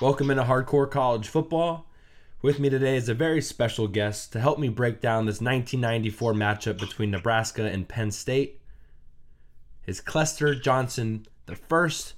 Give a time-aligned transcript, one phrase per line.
[0.00, 1.88] Welcome into Hardcore College Football.
[2.42, 6.34] With me today is a very special guest to help me break down this 1994
[6.34, 8.60] matchup between Nebraska and Penn State.
[9.86, 12.14] Is Clester Johnson, the first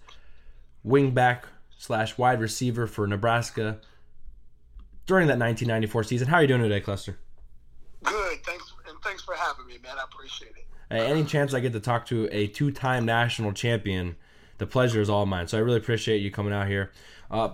[0.85, 1.43] wingback
[1.77, 3.81] slash wide receiver for Nebraska
[5.07, 6.29] during that 1994 season.
[6.29, 7.19] How are you doing today, Clester?
[8.03, 8.43] Good.
[8.45, 9.35] Thanks, and thanks for
[9.67, 9.99] having me, man.
[9.99, 10.95] I appreciate it.
[10.95, 14.17] any chance I get to talk to a two-time national champion,
[14.59, 15.49] the pleasure is all mine.
[15.49, 16.93] So I really appreciate you coming out here.
[17.31, 17.51] Uh,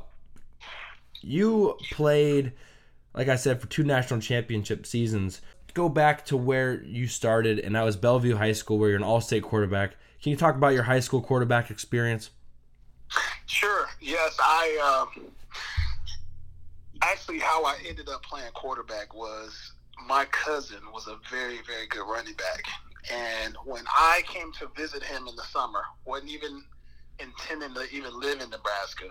[1.21, 2.53] you played,
[3.15, 5.41] like I said, for two national championship seasons.
[5.75, 9.05] Go back to where you started, and that was Bellevue High School, where you're an
[9.05, 9.95] all-state quarterback.
[10.23, 12.31] Can you talk about your high school quarterback experience?
[13.47, 13.89] Sure.
[14.01, 15.27] Yes, I um,
[17.03, 19.72] actually how I ended up playing quarterback was
[20.09, 22.65] my cousin was a very very good running back,
[23.13, 26.65] and when I came to visit him in the summer, wasn't even
[27.19, 29.09] intending to even live in Nebraska,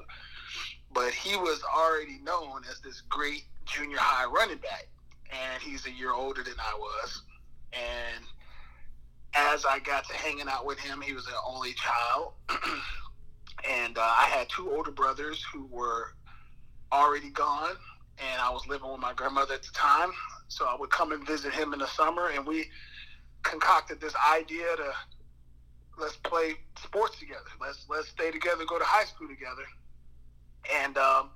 [0.93, 4.87] but he was already known as this great junior high running back,
[5.31, 7.21] and he's a year older than I was,
[7.73, 8.25] and
[9.33, 12.33] as I got to hanging out with him, he was an only child.
[13.69, 16.13] and uh, I had two older brothers who were
[16.91, 17.75] already gone,
[18.17, 20.11] and I was living with my grandmother at the time.
[20.51, 22.69] So I would come and visit him in the summer, and we
[23.43, 24.93] concocted this idea to
[25.97, 27.49] let's play sports together.
[27.59, 29.63] Let's let's stay together, go to high school together.
[30.73, 31.29] And um,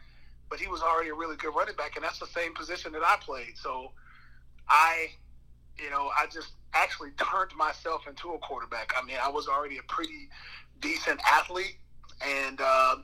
[0.49, 3.03] but he was already a really good running back, and that's the same position that
[3.03, 3.57] I played.
[3.57, 3.91] So
[4.69, 5.07] I,
[5.77, 8.93] you know, I just actually turned myself into a quarterback.
[8.95, 10.29] I mean, I was already a pretty
[10.81, 11.77] decent athlete
[12.21, 12.97] and uh,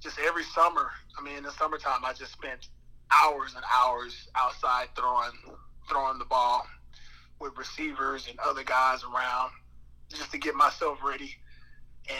[0.00, 2.68] just every summer, I mean, in the summertime, I just spent
[3.12, 5.32] hours and hours outside throwing
[5.88, 6.66] throwing the ball
[7.40, 9.50] with receivers and other guys around
[10.08, 11.34] just to get myself ready.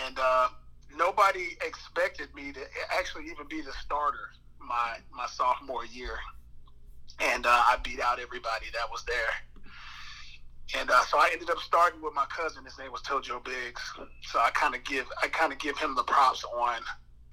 [0.05, 0.49] And uh,
[0.97, 2.61] nobody expected me to
[2.97, 4.31] actually even be the starter
[4.61, 6.19] my my sophomore year.
[7.21, 10.79] And uh, I beat out everybody that was there.
[10.79, 12.65] And uh, so I ended up starting with my cousin.
[12.65, 13.81] His name was Tojo Biggs.
[14.23, 16.81] So I kind of give I kind of give him the props on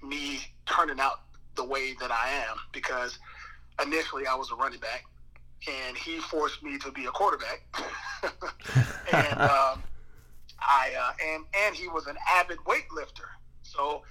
[0.02, 1.20] me turning out
[1.56, 3.18] the way that I am because
[3.82, 5.04] initially I was a running back,
[5.68, 7.62] and he forced me to be a quarterback.
[9.12, 9.82] and um,
[10.60, 13.28] I uh, and and he was an avid weightlifter.
[13.62, 14.02] So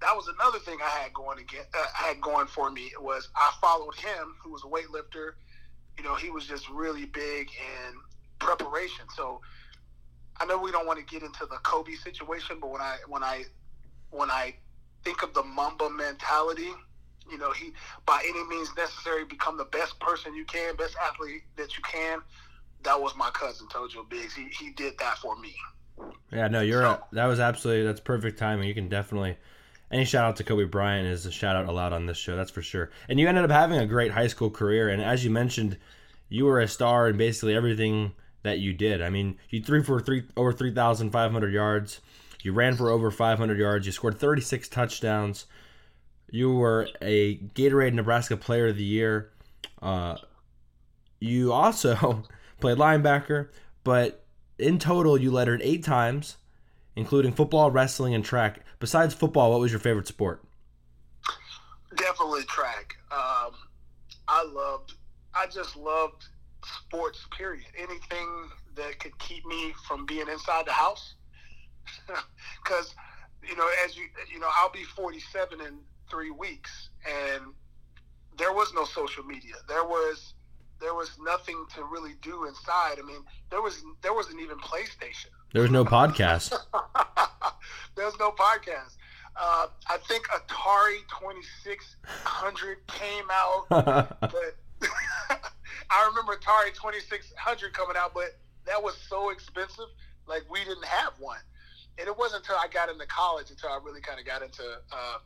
[0.00, 3.52] that was another thing I had going get uh, had going for me was I
[3.60, 5.32] followed him, who was a weightlifter.
[5.98, 7.50] You know, he was just really big
[7.86, 7.96] and
[8.38, 9.04] preparation.
[9.14, 9.40] So
[10.40, 13.22] I know we don't want to get into the Kobe situation, but when I when
[13.22, 13.44] I
[14.10, 14.54] when I
[15.04, 16.70] think of the Mamba mentality,
[17.30, 17.72] you know, he
[18.06, 22.20] by any means necessary become the best person you can, best athlete that you can.
[22.82, 24.34] That was my cousin Tojo Biggs.
[24.34, 25.54] He he did that for me.
[26.32, 28.68] Yeah, no, you're so, a, that was absolutely that's perfect timing.
[28.68, 29.36] You can definitely
[29.90, 32.50] any shout out to Kobe Bryant is a shout out allowed on this show, that's
[32.50, 32.90] for sure.
[33.08, 35.76] And you ended up having a great high school career, and as you mentioned,
[36.28, 39.02] you were a star in basically everything that you did.
[39.02, 42.00] I mean, you threw for three over 3,500 yards.
[42.42, 43.84] You ran for over 500 yards.
[43.84, 45.46] You scored 36 touchdowns.
[46.30, 49.30] You were a Gatorade Nebraska Player of the Year.
[49.82, 50.16] Uh,
[51.18, 52.22] you also
[52.60, 53.48] played linebacker,
[53.84, 54.24] but
[54.58, 56.36] in total, you lettered eight times,
[56.94, 58.60] including football, wrestling, and track.
[58.78, 60.42] Besides football, what was your favorite sport?
[61.96, 62.96] Definitely track.
[63.10, 63.52] Um,
[64.28, 64.94] I loved.
[65.34, 66.26] I just loved
[66.64, 67.64] sports, period.
[67.76, 71.14] Anything that could keep me from being inside the house.
[72.62, 72.94] Because,
[73.42, 75.78] you know, as you, you know, I'll be 47 in
[76.10, 77.42] three weeks, and
[78.38, 79.54] there was no social media.
[79.68, 80.34] There was,
[80.80, 82.96] there was nothing to really do inside.
[82.98, 85.28] I mean, there was, there wasn't even PlayStation.
[85.52, 86.50] There was no podcast.
[87.96, 88.96] there was no podcast.
[89.36, 93.66] Uh, I think Atari 2600 came out,
[94.20, 94.56] but
[95.90, 99.86] I remember Atari 2600 coming out, but that was so expensive.
[100.26, 101.40] Like we didn't have one,
[101.98, 104.62] and it wasn't until I got into college until I really kind of got into
[104.92, 105.18] uh,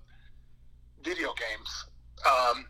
[1.04, 1.84] video games.
[2.26, 2.66] Um,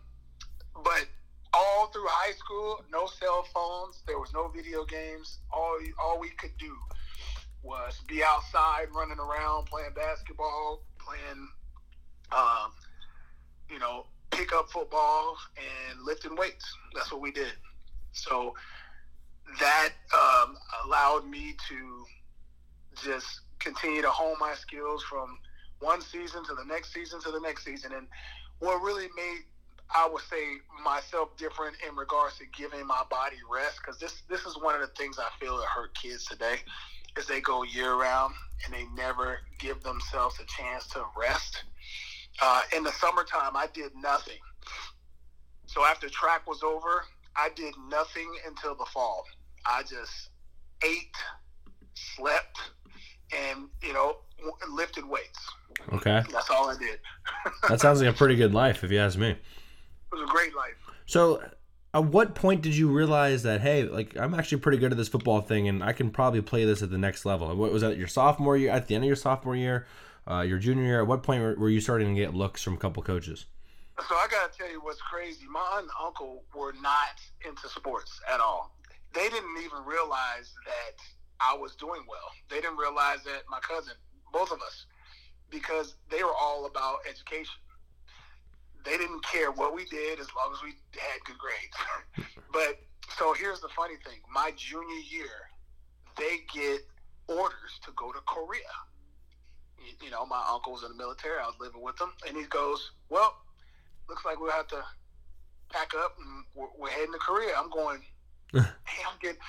[0.83, 1.07] but
[1.53, 4.01] all through high school, no cell phones.
[4.05, 5.39] There was no video games.
[5.51, 6.75] All all we could do
[7.63, 11.47] was be outside, running around, playing basketball, playing,
[12.31, 12.71] um,
[13.69, 16.65] you know, pick up football and lifting weights.
[16.93, 17.53] That's what we did.
[18.11, 18.53] So
[19.59, 22.05] that um, allowed me to
[23.03, 25.37] just continue to hone my skills from
[25.79, 27.93] one season to the next season to the next season.
[27.93, 28.07] And
[28.59, 29.43] what really made
[29.93, 34.45] I would say myself different in regards to giving my body rest because this this
[34.45, 36.55] is one of the things I feel that hurt kids today
[37.17, 38.33] is they go year round
[38.65, 41.63] and they never give themselves a chance to rest.
[42.41, 44.39] Uh, in the summertime, I did nothing.
[45.67, 47.05] So after track was over,
[47.35, 49.25] I did nothing until the fall.
[49.65, 50.29] I just
[50.83, 51.15] ate,
[51.93, 52.57] slept,
[53.33, 54.17] and you know
[54.71, 55.39] lifted weights.
[55.93, 56.23] Okay.
[56.31, 56.99] That's all I did.
[57.69, 59.29] that sounds like a pretty good life, if you ask me.
[59.29, 59.37] It
[60.11, 60.73] was a great life.
[61.05, 61.43] So,
[61.93, 65.07] at what point did you realize that hey, like I'm actually pretty good at this
[65.07, 67.55] football thing, and I can probably play this at the next level?
[67.55, 67.97] What was that?
[67.97, 68.71] Your sophomore year?
[68.71, 69.87] At the end of your sophomore year?
[70.29, 71.01] Uh, your junior year?
[71.01, 73.45] At what point were, were you starting to get looks from a couple coaches?
[74.09, 75.45] So I gotta tell you what's crazy.
[75.49, 78.75] My aunt and uncle were not into sports at all.
[79.13, 80.99] They didn't even realize that
[81.39, 82.31] I was doing well.
[82.49, 83.93] They didn't realize that my cousin,
[84.31, 84.85] both of us,
[85.49, 87.55] because they were all about education.
[88.83, 92.29] They didn't care what we did as long as we had good grades.
[92.53, 92.79] but
[93.17, 95.49] so here's the funny thing: my junior year,
[96.17, 96.81] they get
[97.27, 98.75] orders to go to Korea.
[99.79, 101.39] You, you know, my uncle was in the military.
[101.39, 103.35] I was living with him, and he goes, "Well,
[104.07, 104.83] looks like we'll have to
[105.69, 108.01] pack up and we're, we're heading to Korea." I'm going.
[108.63, 109.39] Hey, I'm getting.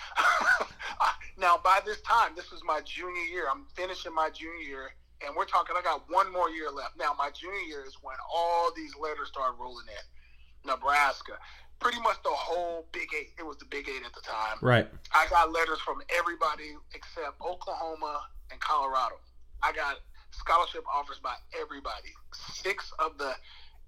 [1.39, 3.45] now, by this time, this was my junior year.
[3.51, 4.91] I'm finishing my junior year,
[5.25, 5.77] and we're talking.
[5.79, 6.99] I got one more year left.
[6.99, 10.71] Now, my junior year is when all these letters started rolling in.
[10.71, 11.39] Nebraska,
[11.79, 13.31] pretty much the whole Big Eight.
[13.39, 14.59] It was the Big Eight at the time.
[14.61, 14.89] Right.
[15.15, 19.17] I got letters from everybody except Oklahoma and Colorado.
[19.63, 19.99] I got
[20.33, 22.11] scholarship offers by everybody.
[22.33, 23.33] Six of the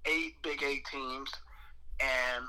[0.05, 1.29] eight Big Eight teams,
[1.99, 2.45] and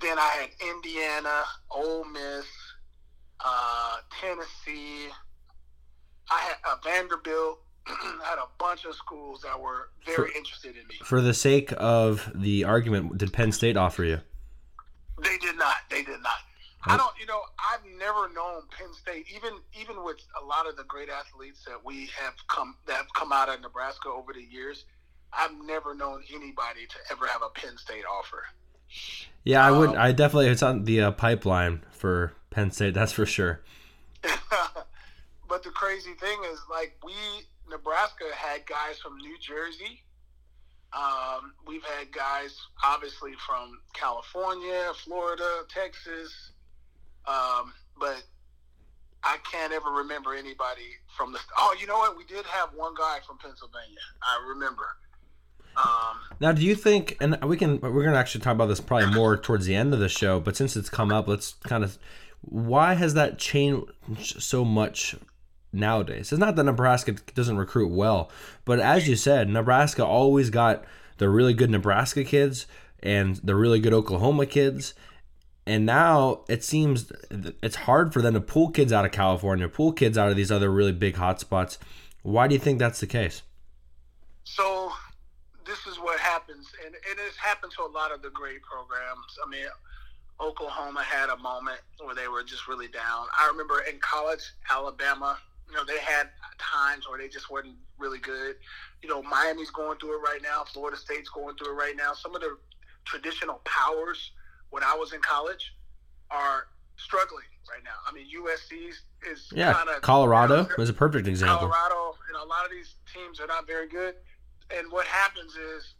[0.00, 2.46] then I had Indiana, Ole Miss,
[3.44, 5.08] uh, Tennessee.
[6.30, 7.60] I had uh, Vanderbilt.
[7.86, 10.96] I had a bunch of schools that were very for, interested in me.
[11.04, 14.20] For the sake of the argument, did Penn State offer you?
[15.22, 15.76] They did not.
[15.90, 16.40] They did not.
[16.84, 16.98] I oh.
[16.98, 17.20] don't.
[17.20, 17.40] You know,
[17.72, 19.26] I've never known Penn State.
[19.34, 23.12] Even even with a lot of the great athletes that we have come that have
[23.14, 24.84] come out of Nebraska over the years,
[25.32, 28.44] I've never known anybody to ever have a Penn State offer.
[29.44, 29.90] Yeah, I would.
[29.90, 30.48] Um, I definitely.
[30.48, 32.94] It's on the uh, pipeline for Penn State.
[32.94, 33.60] That's for sure.
[35.48, 37.12] but the crazy thing is, like, we
[37.70, 40.02] Nebraska had guys from New Jersey.
[40.92, 46.52] Um, we've had guys, obviously, from California, Florida, Texas.
[47.26, 48.22] Um, but
[49.22, 51.38] I can't ever remember anybody from the.
[51.58, 52.16] Oh, you know what?
[52.16, 53.98] We did have one guy from Pennsylvania.
[54.22, 54.86] I remember.
[55.76, 58.80] Um, now, do you think, and we can, we're going to actually talk about this
[58.80, 61.84] probably more towards the end of the show, but since it's come up, let's kind
[61.84, 61.98] of,
[62.40, 63.92] why has that changed
[64.42, 65.16] so much
[65.72, 66.32] nowadays?
[66.32, 68.30] It's not that Nebraska doesn't recruit well,
[68.64, 70.84] but as you said, Nebraska always got
[71.18, 72.66] the really good Nebraska kids
[73.02, 74.94] and the really good Oklahoma kids.
[75.66, 77.10] And now it seems
[77.62, 80.52] it's hard for them to pull kids out of California, pull kids out of these
[80.52, 81.78] other really big hotspots.
[82.22, 83.42] Why do you think that's the case?
[84.44, 84.92] So
[86.06, 89.26] what happens, and it has happened to a lot of the great programs.
[89.44, 89.66] I mean,
[90.40, 93.26] Oklahoma had a moment where they were just really down.
[93.36, 95.36] I remember in college, Alabama,
[95.68, 98.54] you know, they had times where they just weren't really good.
[99.02, 100.62] You know, Miami's going through it right now.
[100.72, 102.12] Florida State's going through it right now.
[102.12, 102.56] Some of the
[103.04, 104.30] traditional powers
[104.70, 105.74] when I was in college
[106.30, 107.98] are struggling right now.
[108.08, 108.90] I mean, USC
[109.28, 109.74] is yeah.
[109.74, 111.68] Kinda, Colorado was a perfect example.
[111.68, 114.14] Colorado, you know, a lot of these teams are not very good
[114.70, 115.94] and what happens is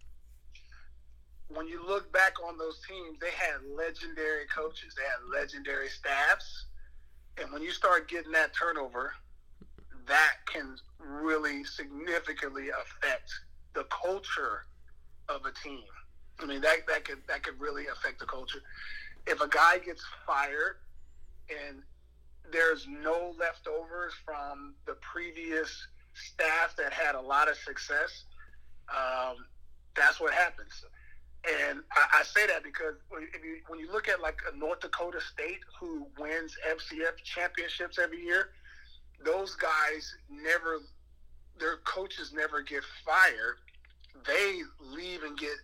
[1.48, 6.66] when you look back on those teams, they had legendary coaches, they had legendary staffs,
[7.38, 9.12] and when you start getting that turnover,
[10.06, 13.32] that can really significantly affect
[13.74, 14.64] the culture
[15.28, 15.84] of a team.
[16.40, 18.60] I mean, that that could that could really affect the culture.
[19.26, 20.76] If a guy gets fired
[21.48, 21.82] and
[22.52, 28.24] there's no leftovers from the previous staff that had a lot of success,
[28.88, 29.46] um,
[29.94, 30.84] that's what happens.
[31.46, 35.20] And I, I, say that because you, when you look at like a North Dakota
[35.20, 38.50] State who wins FCS championships every year,
[39.24, 40.80] those guys never,
[41.58, 43.58] their coaches never get fired.
[44.26, 45.54] They leave and get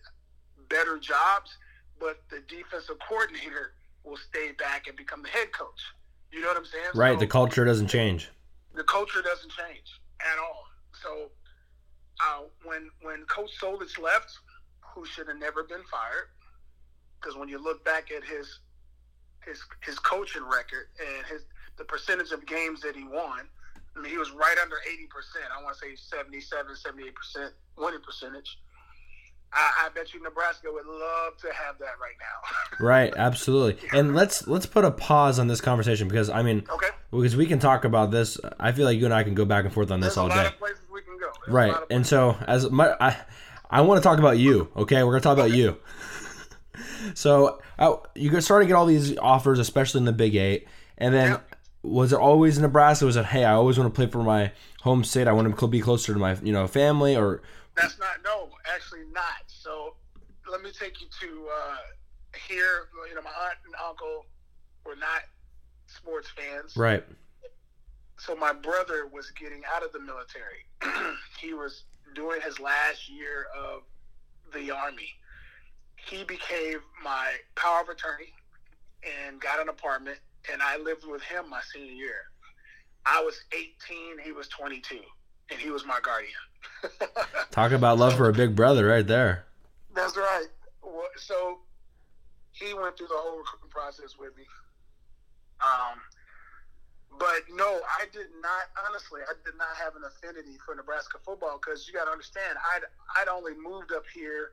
[0.68, 1.56] better jobs,
[1.98, 3.74] but the defensive coordinator
[4.04, 5.80] will stay back and become the head coach.
[6.30, 6.84] You know what I'm saying?
[6.94, 7.14] Right.
[7.14, 8.30] So, the culture doesn't change.
[8.74, 10.64] The culture doesn't change at all.
[11.02, 11.30] So
[12.20, 14.30] uh, when when Coach Solich left,
[14.94, 16.28] who should have never been fired,
[17.20, 18.60] because when you look back at his
[19.44, 21.44] his his coaching record and his
[21.78, 23.48] the percentage of games that he won,
[23.96, 24.78] I mean, he was right under 80%.
[25.58, 28.58] I want to say 77, 78% winning percentage.
[29.54, 32.84] I, I bet you Nebraska would love to have that right now.
[32.86, 33.86] right, absolutely.
[33.92, 36.88] And let's let's put a pause on this conversation because I mean, okay.
[37.10, 38.38] Because we can talk about this.
[38.58, 40.28] I feel like you and I can go back and forth on this all a
[40.28, 40.46] lot day.
[40.46, 41.26] of places we can go.
[41.44, 41.76] There's a Right.
[41.90, 43.16] And so as my I
[43.72, 44.68] I want to talk about you.
[44.76, 45.78] Okay, we're gonna talk about you.
[47.14, 51.12] So uh, you started to get all these offers, especially in the Big Eight, and
[51.14, 51.56] then Yep.
[51.82, 53.06] was it always Nebraska?
[53.06, 54.52] Was it hey, I always want to play for my
[54.82, 55.26] home state.
[55.26, 57.42] I want to be closer to my you know family or
[57.76, 59.42] That's not no, actually not.
[59.46, 59.96] So
[60.50, 61.76] let me take you to uh,
[62.48, 62.88] here.
[63.08, 64.26] You know, my aunt and uncle
[64.84, 65.22] were not
[65.86, 66.76] sports fans.
[66.76, 67.04] right.
[68.18, 70.66] So my brother was getting out of the military.
[71.40, 73.82] he was doing his last year of
[74.52, 75.08] the army.
[75.96, 78.32] He became my power of attorney
[79.02, 80.18] and got an apartment,
[80.52, 82.22] and I lived with him my senior year.
[83.04, 85.00] I was 18, he was 22,
[85.50, 86.32] and he was my guardian.
[87.50, 89.44] Talk about love for a big brother right there.
[89.94, 90.46] That's right.
[91.16, 91.58] So
[92.52, 94.44] he went through the whole recruiting process with me.
[95.60, 95.98] Um,
[97.18, 98.64] but no, I did not.
[98.88, 102.58] Honestly, I did not have an affinity for Nebraska football because you got to understand,
[102.74, 102.82] I'd
[103.20, 104.52] I'd only moved up here.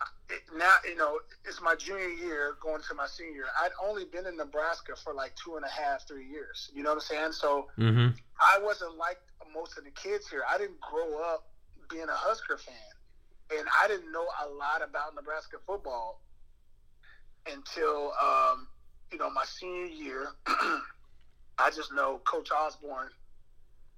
[0.00, 3.32] uh, It, now you know it's my junior year, going to my senior.
[3.32, 3.44] year.
[3.62, 6.70] I'd only been in Nebraska for like two and a half, three years.
[6.74, 7.32] You know what I'm saying?
[7.32, 8.16] So Mm-hmm.
[8.40, 9.18] I wasn't like
[9.52, 10.42] most of the kids here.
[10.48, 11.48] I didn't grow up
[11.90, 16.22] being a Husker fan, and I didn't know a lot about Nebraska football
[17.46, 18.68] until um,
[19.12, 20.28] you know my senior year.
[21.60, 23.10] I just know Coach Osborne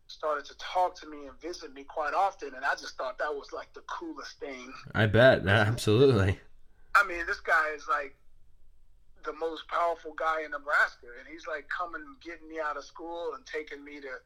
[0.08, 3.32] started to talk to me and visit me quite often, and I just thought that
[3.32, 4.72] was like the coolest thing.
[4.94, 6.38] I bet absolutely.
[6.94, 8.14] I mean, this guy is like
[9.24, 13.32] the most powerful guy in Nebraska, and he's like coming, getting me out of school
[13.34, 14.18] and taking me to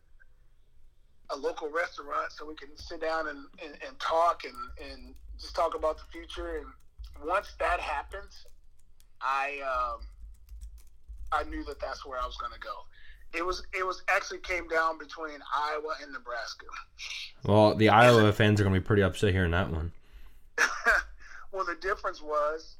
[1.31, 5.55] a local restaurant so we can sit down and, and, and talk and, and just
[5.55, 6.59] talk about the future.
[6.59, 8.47] And once that happens,
[9.21, 10.07] I um,
[11.33, 12.75] I knew that that's where I was going to go.
[13.37, 16.67] It was it was actually came down between Iowa and Nebraska.
[17.45, 19.93] Well, the Iowa fans are gonna be pretty upset hearing that one.
[21.53, 22.77] well, the difference was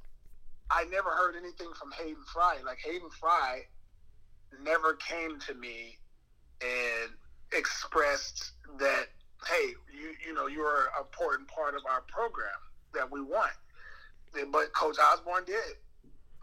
[0.71, 2.57] I never heard anything from Hayden Fry.
[2.65, 3.67] Like Hayden Fry
[4.63, 5.99] never came to me
[6.61, 7.13] and
[7.53, 9.07] expressed that,
[9.47, 12.49] hey, you you know you're an important part of our program
[12.95, 13.53] that we want.
[14.53, 15.77] But Coach Osborne did.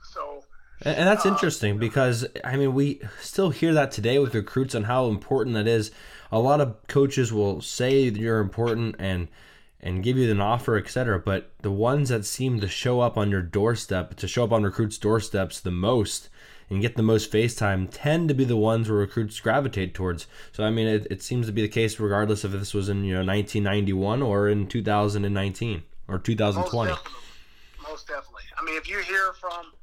[0.03, 0.43] So
[0.85, 4.75] And, and that's Uh, interesting because I mean we still hear that today with recruits
[4.75, 5.91] on how important that is.
[6.31, 9.27] A lot of coaches will say that you're important and
[9.79, 11.19] and give you an offer, etc.
[11.19, 14.63] But the ones that seem to show up on your doorstep, to show up on
[14.63, 16.29] recruits' doorsteps the most
[16.69, 20.25] and get the most face time, tend to be the ones where recruits gravitate towards.
[20.53, 23.03] So I mean, it, it seems to be the case regardless if this was in
[23.03, 26.89] you know 1991 or in 2019 or most 2020.
[26.91, 27.11] definitely,
[27.87, 28.43] most definitely.
[28.57, 29.73] I mean, if you hear from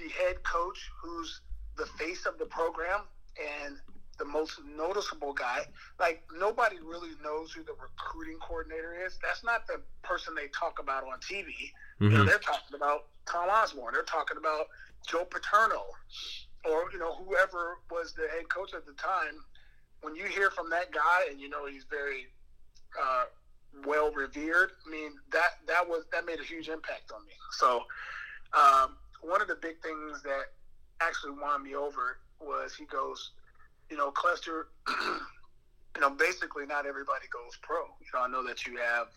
[0.00, 1.40] the head coach, who's
[1.76, 3.00] the face of the program
[3.38, 3.76] and
[4.18, 5.64] the most noticeable guy,
[5.98, 9.18] like nobody really knows who the recruiting coordinator is.
[9.22, 11.72] That's not the person they talk about on TV.
[12.00, 12.26] You know, Mhm.
[12.26, 13.94] they're talking about Tom Osborne.
[13.94, 14.68] They're talking about
[15.06, 15.84] Joe Paterno,
[16.64, 19.42] or you know whoever was the head coach at the time.
[20.02, 22.26] When you hear from that guy, and you know he's very
[23.00, 23.24] uh,
[23.86, 24.72] well revered.
[24.86, 27.32] I mean that that was that made a huge impact on me.
[27.52, 27.86] So
[28.52, 30.52] um, one of the big things that
[31.00, 33.30] actually won me over was he goes,
[33.90, 34.68] you know, Clester.
[35.96, 37.82] you know, basically not everybody goes pro.
[37.82, 39.08] You know, I know that you have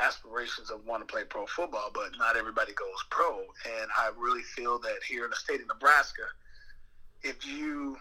[0.00, 3.38] aspirations of want to play pro football, but not everybody goes pro.
[3.38, 6.22] And I really feel that here in the state of Nebraska,
[7.22, 7.96] if you,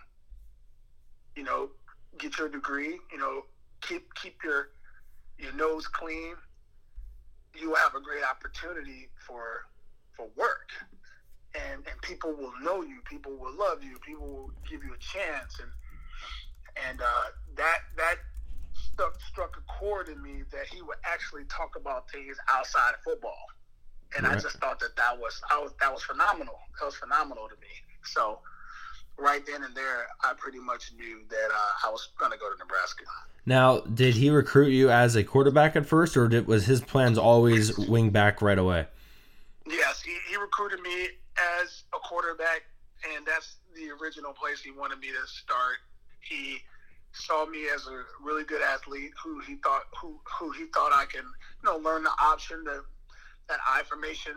[1.36, 1.70] you know,
[2.18, 3.46] get your degree, you know,
[3.82, 4.70] keep keep your
[5.38, 6.36] your nose clean,
[7.60, 9.66] you have a great opportunity for
[10.16, 10.70] for work.
[11.54, 14.98] And and people will know you, people will love you, people will give you a
[14.98, 15.70] chance and
[16.88, 17.24] and uh,
[17.58, 18.16] that that
[18.74, 23.02] stuck struck a chord in me that he would actually talk about things outside of
[23.04, 23.46] football.
[24.18, 26.60] And I just thought that that was I was that was phenomenal.
[26.80, 27.68] That was phenomenal to me.
[28.04, 28.40] So
[29.18, 32.52] right then and there, I pretty much knew that uh, I was going to go
[32.52, 33.04] to Nebraska.
[33.46, 37.18] Now, did he recruit you as a quarterback at first, or did, was his plans
[37.18, 38.86] always wing back right away?
[39.66, 42.64] Yes, he, he recruited me as a quarterback,
[43.16, 45.78] and that's the original place he wanted me to start.
[46.22, 46.60] He
[47.14, 51.06] saw me as a really good athlete who he thought who who he thought I
[51.06, 52.84] can you know learn the option the
[53.50, 54.34] that I formation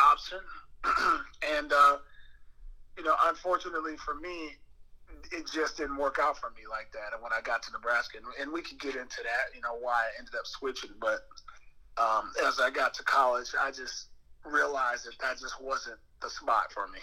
[0.00, 0.38] option,
[1.56, 1.98] and uh,
[2.96, 4.56] you know unfortunately for me,
[5.32, 7.14] it just didn't work out for me like that.
[7.14, 9.78] And when I got to Nebraska, and, and we could get into that, you know
[9.80, 11.20] why I ended up switching, but
[11.96, 14.07] um, as I got to college, I just
[14.44, 16.98] realized that that just wasn't the spot for me.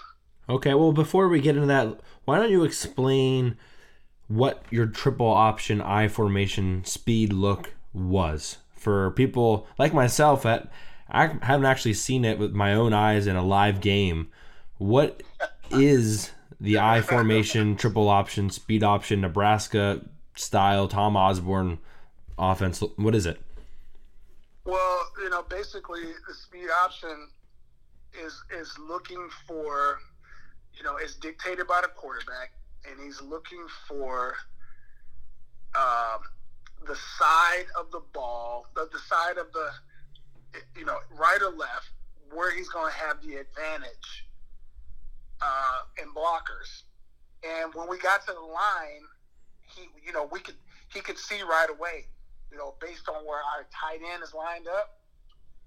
[0.47, 3.57] Okay, well, before we get into that, why don't you explain
[4.27, 10.71] what your triple option I formation speed look was for people like myself that
[11.09, 14.27] I haven't actually seen it with my own eyes in a live game.
[14.77, 15.23] What
[15.71, 20.01] is the I formation triple option speed option Nebraska
[20.35, 21.79] style Tom Osborne
[22.37, 22.83] offense?
[22.95, 23.39] What is it?
[24.65, 27.29] Well, you know, basically the speed option
[28.23, 29.99] is is looking for,
[30.75, 32.51] you know, it's dictated by the quarterback,
[32.89, 34.35] and he's looking for
[35.75, 36.19] um,
[36.87, 39.69] the side of the ball, the, the side of the,
[40.77, 41.91] you know, right or left,
[42.33, 44.27] where he's going to have the advantage
[45.41, 46.83] uh, in blockers.
[47.43, 49.05] And when we got to the line,
[49.61, 50.55] he, you know, we could
[50.91, 52.05] he could see right away,
[52.51, 54.99] you know, based on where our tight end is lined up.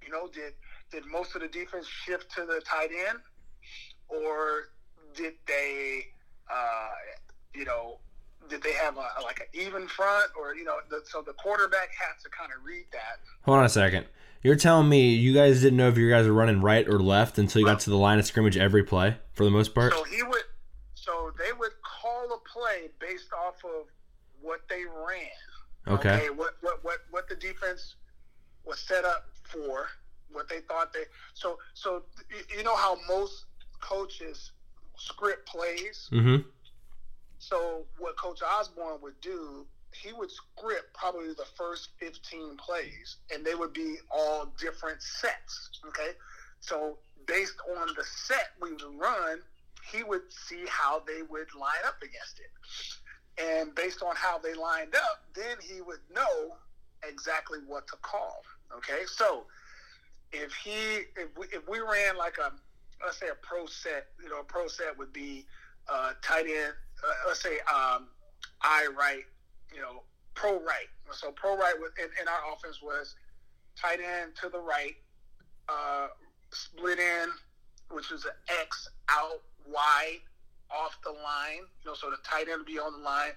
[0.05, 0.55] You know, did
[0.91, 3.19] did most of the defense shift to the tight end,
[4.09, 4.71] or
[5.15, 6.07] did they,
[6.51, 6.89] uh,
[7.55, 7.99] you know,
[8.49, 11.91] did they have a like an even front, or you know, the, so the quarterback
[11.99, 13.21] has to kind of read that.
[13.43, 14.07] Hold on a second.
[14.43, 17.39] You're telling me you guys didn't know if you guys were running right or left
[17.39, 19.93] until you got to the line of scrimmage every play for the most part.
[19.93, 20.45] So he would,
[20.95, 23.87] so they would call a play based off of
[24.41, 25.97] what they ran.
[25.97, 26.11] Okay.
[26.11, 27.97] okay what what what what the defense
[28.65, 29.89] was set up for,
[30.31, 31.05] what they thought they.
[31.35, 32.03] So so
[32.57, 33.47] you know how most
[33.81, 34.53] coaches
[34.97, 36.09] script plays.
[36.13, 36.49] Mm-hmm.
[37.39, 43.45] So what Coach Osborne would do, he would script probably the first 15 plays, and
[43.45, 45.71] they would be all different sets.
[45.87, 46.11] Okay,
[46.61, 49.41] so based on the set we would run,
[49.93, 54.55] he would see how they would line up against it, and based on how they
[54.55, 56.57] lined up, then he would know
[57.07, 58.43] exactly what to call.
[58.77, 59.45] Okay, so
[60.33, 62.53] if he if we, if we ran like a
[63.05, 65.47] let's say a pro set, you know, a pro set would be
[65.89, 66.75] uh, tight end.
[67.03, 68.09] Uh, let's say um,
[68.63, 69.23] I right,
[69.75, 70.03] you know,
[70.35, 70.89] pro right.
[71.13, 73.15] So pro right was, in, in our offense was
[73.81, 74.97] tight end to the right,
[75.69, 76.09] uh,
[76.51, 77.29] split in,
[77.91, 80.21] which is an X out wide
[80.71, 81.65] off the line.
[81.83, 83.33] You know, so the tight end would be on the line,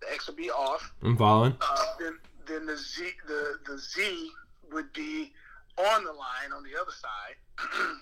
[0.00, 0.92] the X would be off.
[1.02, 1.56] I'm following.
[1.60, 4.30] Uh, then then the Z the the Z
[4.72, 5.32] would be
[5.78, 7.36] on the line on the other side.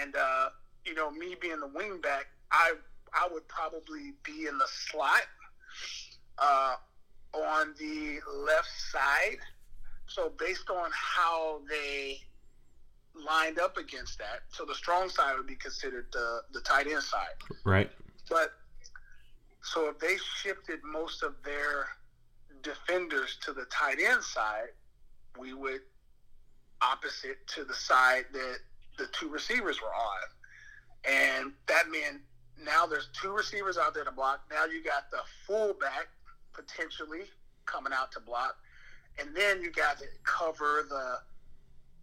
[0.00, 0.48] and uh,
[0.84, 2.74] you know, me being the wingback, I
[3.12, 5.22] I would probably be in the slot
[6.38, 6.76] uh,
[7.32, 9.38] on the left side.
[10.06, 12.20] So based on how they
[13.14, 17.02] lined up against that, so the strong side would be considered the the tight end
[17.02, 17.36] side.
[17.64, 17.90] Right.
[18.28, 18.52] But
[19.62, 21.88] so if they shifted most of their
[22.68, 24.68] defenders to the tight end side,
[25.38, 25.80] we would
[26.82, 28.58] opposite to the side that
[28.98, 30.28] the two receivers were on.
[31.04, 32.20] And that meant
[32.62, 34.40] now there's two receivers out there to block.
[34.50, 36.08] Now you got the fullback
[36.52, 37.24] potentially
[37.66, 38.56] coming out to block.
[39.20, 41.18] And then you got to cover the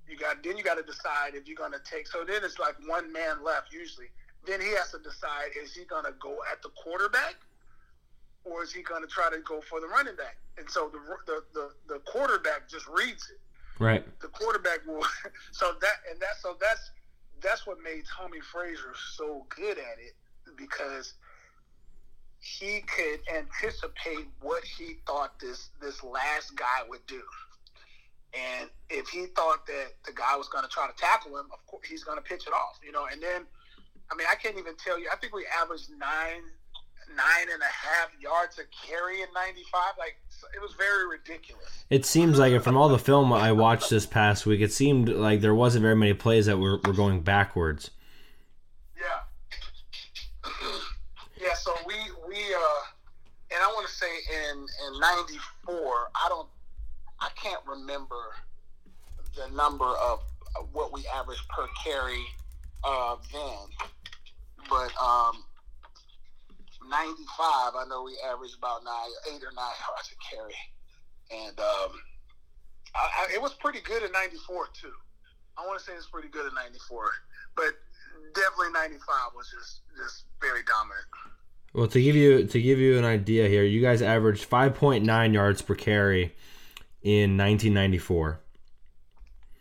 [0.07, 2.59] you got then you got to decide if you're going to take so then it's
[2.59, 4.07] like one man left usually.
[4.45, 7.35] Then he has to decide is he going to go at the quarterback
[8.45, 10.37] or is he going to try to go for the running back?
[10.57, 13.39] And so the the the, the quarterback just reads it
[13.79, 14.05] Right.
[14.21, 15.03] the quarterback will.
[15.51, 16.91] So that and that so that's
[17.41, 20.15] that's what made Tommie Frazier so good at it
[20.57, 21.13] because
[22.39, 27.21] he could anticipate what he thought this this last guy would do.
[28.33, 31.65] And if he thought that the guy was going to try to tackle him, of
[31.67, 33.07] course he's going to pitch it off, you know.
[33.09, 33.43] And then,
[34.11, 35.07] I mean, I can't even tell you.
[35.11, 36.43] I think we averaged nine,
[37.09, 39.93] nine and a half yards a carry in '95.
[39.97, 40.17] Like
[40.55, 41.85] it was very ridiculous.
[41.89, 45.41] It seems like from all the film I watched this past week, it seemed like
[45.41, 47.91] there wasn't very many plays that were, were going backwards.
[48.97, 50.49] Yeah.
[51.41, 51.53] yeah.
[51.53, 51.95] So we
[52.27, 52.85] we uh,
[53.51, 54.07] and I want to say
[54.51, 56.49] in in '94, I don't,
[57.19, 58.21] I can't remember
[59.35, 60.21] the number of
[60.71, 62.23] what we averaged per carry
[62.83, 63.67] uh, then,
[64.69, 65.43] but um,
[66.89, 70.55] '95, I know we averaged about nine, eight or nine yards a carry,
[71.31, 71.91] and um,
[72.95, 74.91] I, I, it was pretty good in '94 too.
[75.57, 77.11] I want to say it's pretty good in '94,
[77.55, 77.73] but
[78.33, 78.99] definitely '95
[79.35, 81.05] was just just very dominant.
[81.73, 85.61] Well, to give you to give you an idea here, you guys averaged 5.9 yards
[85.61, 86.33] per carry
[87.03, 88.39] in 1994.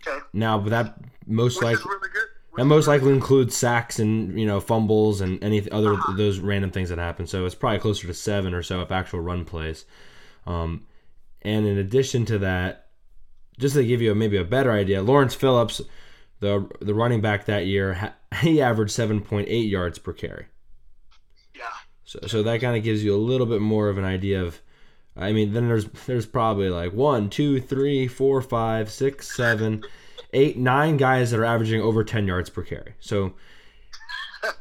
[0.07, 2.29] Okay, Now, but that most which likely really good.
[2.57, 6.17] That most likely includes sacks and you know fumbles and any other Uh-huh.
[6.17, 7.27] those random things that happen.
[7.27, 9.85] So it's probably closer to seven or so of actual run plays.
[10.47, 10.87] Um,
[11.43, 12.87] and in addition to that,
[13.59, 15.81] just to give you a, maybe a better idea, Lawrence Phillips,
[16.41, 20.47] the the running back that year, he averaged seven point eight yards per carry.
[21.55, 21.65] Yeah.
[22.05, 24.61] So so that kind of gives you a little bit more of an idea of.
[25.17, 29.85] I mean, then there's there's probably like one, two, three, four, five, six, seven,
[30.35, 32.95] eight, nine guys that are averaging over ten yards per carry.
[33.01, 33.35] So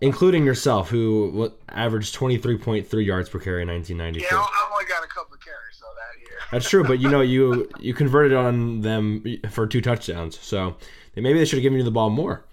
[0.00, 4.28] including yourself, who averaged 23.3 yards per carry in 1994.
[4.30, 6.38] Yeah, I only got a couple of carries so that year.
[6.50, 10.76] That's true, but you know you you converted on them for two touchdowns, so
[11.14, 12.44] maybe they should have given you the ball more.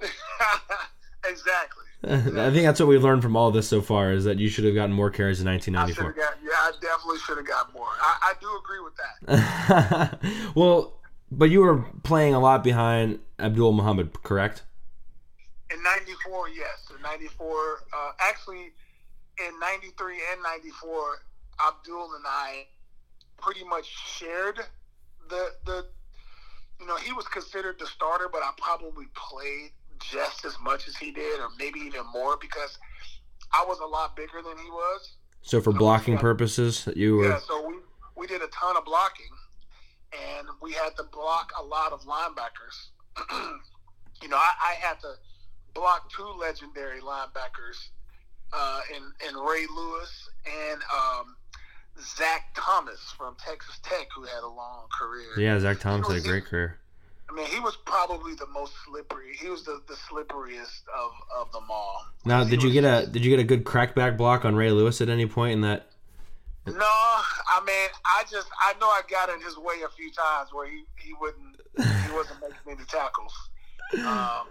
[1.24, 1.77] exactly.
[2.04, 4.64] I think that's what we've learned from all this so far is that you should
[4.64, 6.12] have gotten more carries in 1994.
[6.12, 7.88] I got, yeah, I definitely should have got more.
[8.00, 10.18] I, I do agree with that.
[10.54, 11.00] well,
[11.32, 14.62] but you were playing a lot behind Abdul Muhammad, correct?
[15.70, 16.88] In '94, yes.
[16.96, 17.50] In '94,
[17.92, 18.72] uh, actually,
[19.38, 21.18] in '93 and '94,
[21.66, 22.66] Abdul and I
[23.40, 24.60] pretty much shared
[25.28, 25.86] the the.
[26.80, 30.96] You know, he was considered the starter, but I probably played just as much as
[30.96, 32.78] he did, or maybe even more, because
[33.52, 35.16] I was a lot bigger than he was.
[35.42, 37.28] So, for blocking so, purposes, you were.
[37.28, 37.76] Yeah, so we
[38.16, 39.30] we did a ton of blocking,
[40.12, 42.90] and we had to block a lot of linebackers.
[44.22, 45.14] you know, I, I had to
[45.74, 47.90] block two legendary linebackers
[48.52, 51.36] uh, in, in Ray Lewis and um,
[52.00, 55.38] Zach Thomas from Texas Tech, who had a long career.
[55.38, 56.78] Yeah, Zach Thomas had a great career.
[57.30, 59.36] I mean, he was probably the most slippery.
[59.38, 62.06] He was the, the slipperiest of, of them all.
[62.24, 65.00] Now, did you get a did you get a good crackback block on Ray Lewis
[65.00, 65.90] at any point in that?
[66.66, 70.50] No, I mean, I just I know I got in his way a few times
[70.52, 73.34] where he, he wouldn't he wasn't making any tackles.
[74.06, 74.48] Um,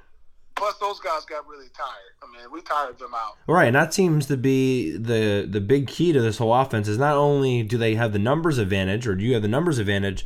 [0.58, 2.16] Plus, those guys got really tired.
[2.24, 3.38] I mean, we tired them out.
[3.46, 6.88] Right, and that seems to be the the big key to this whole offense.
[6.88, 9.78] Is not only do they have the numbers advantage, or do you have the numbers
[9.78, 10.26] advantage,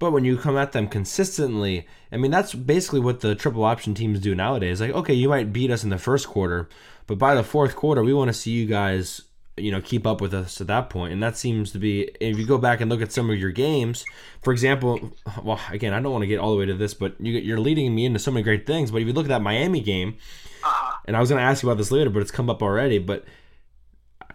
[0.00, 3.94] but when you come at them consistently, I mean, that's basically what the triple option
[3.94, 4.80] teams do nowadays.
[4.80, 6.70] Like, okay, you might beat us in the first quarter,
[7.06, 9.22] but by the fourth quarter, we want to see you guys
[9.56, 11.12] you know keep up with us at that point.
[11.12, 13.50] and that seems to be if you go back and look at some of your
[13.50, 14.06] games
[14.40, 17.14] for example well again i don't want to get all the way to this but
[17.20, 19.42] you, are leading me into so many great things but if you look at that
[19.42, 20.16] miami game
[20.64, 20.98] uh-huh.
[21.04, 22.98] and i was going to ask you about this later but it's come up already
[22.98, 23.24] but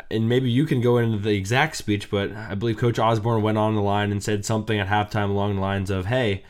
[0.09, 3.57] and maybe you can go into the exact speech but i believe coach osborne went
[3.57, 6.43] on the line and said something at halftime along the lines of hey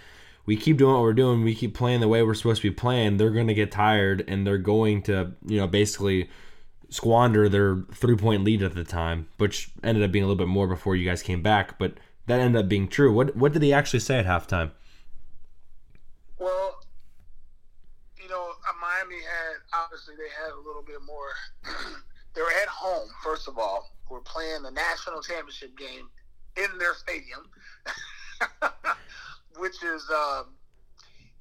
[0.45, 2.75] we keep doing what we're doing we keep playing the way we're supposed to be
[2.75, 6.29] playing they're going to get tired and they're going to you know basically
[6.89, 10.47] squander their three point lead at the time, which ended up being a little bit
[10.47, 11.77] more before you guys came back.
[11.77, 11.93] But
[12.27, 13.13] that ended up being true.
[13.13, 14.71] What what did he actually say at halftime?
[16.39, 16.79] Well,
[18.21, 21.31] you know, uh, Miami had obviously they had a little bit more.
[22.35, 23.91] they were at home first of all.
[24.09, 26.09] We're playing the national championship game
[26.57, 27.49] in their stadium,
[29.57, 30.45] which is, um,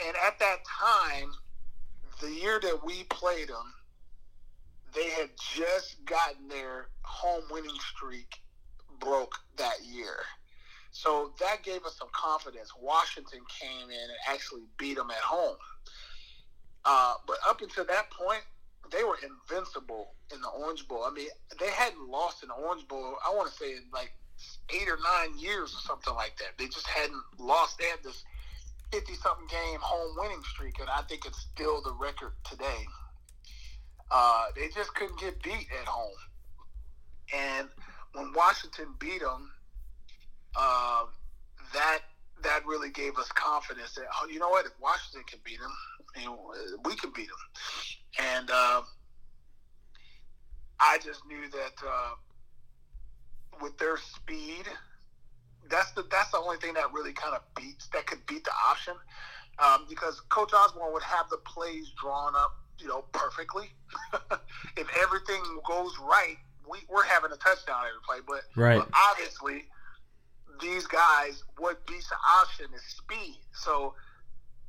[0.04, 1.30] and at that time,
[2.22, 3.74] the year that we played them
[4.94, 8.40] they had just gotten their home winning streak
[9.00, 10.16] broke that year.
[10.92, 12.70] So that gave us some confidence.
[12.80, 15.56] Washington came in and actually beat them at home.
[16.84, 18.42] Uh, but up until that point,
[18.90, 21.04] they were invincible in the Orange Bowl.
[21.04, 24.12] I mean, they hadn't lost in the Orange Bowl, I want to say, in like
[24.70, 26.58] eight or nine years or something like that.
[26.58, 27.78] They just hadn't lost.
[27.78, 28.24] They had this
[28.92, 32.86] 50 something game home winning streak, and I think it's still the record today.
[34.10, 36.16] Uh, they just couldn't get beat at home.
[37.34, 37.68] And
[38.12, 39.50] when Washington beat them,
[40.56, 41.04] uh,
[41.72, 42.00] that
[42.42, 45.72] that really gave us confidence that oh, you know what, if Washington can beat them,
[46.16, 47.36] you know, we can beat them.
[48.18, 48.82] And uh,
[50.80, 52.14] I just knew that uh,
[53.60, 54.64] with their speed,
[55.68, 58.52] that's the that's the only thing that really kind of beats that could beat the
[58.68, 58.94] option.
[59.58, 63.70] Um, because Coach Osborne would have the plays drawn up you know, perfectly.
[64.76, 66.36] if everything goes right,
[66.68, 68.18] we, we're having a touchdown every play.
[68.26, 68.78] But, right.
[68.78, 69.64] but obviously,
[70.60, 73.38] these guys, what beats the option is speed.
[73.52, 73.94] So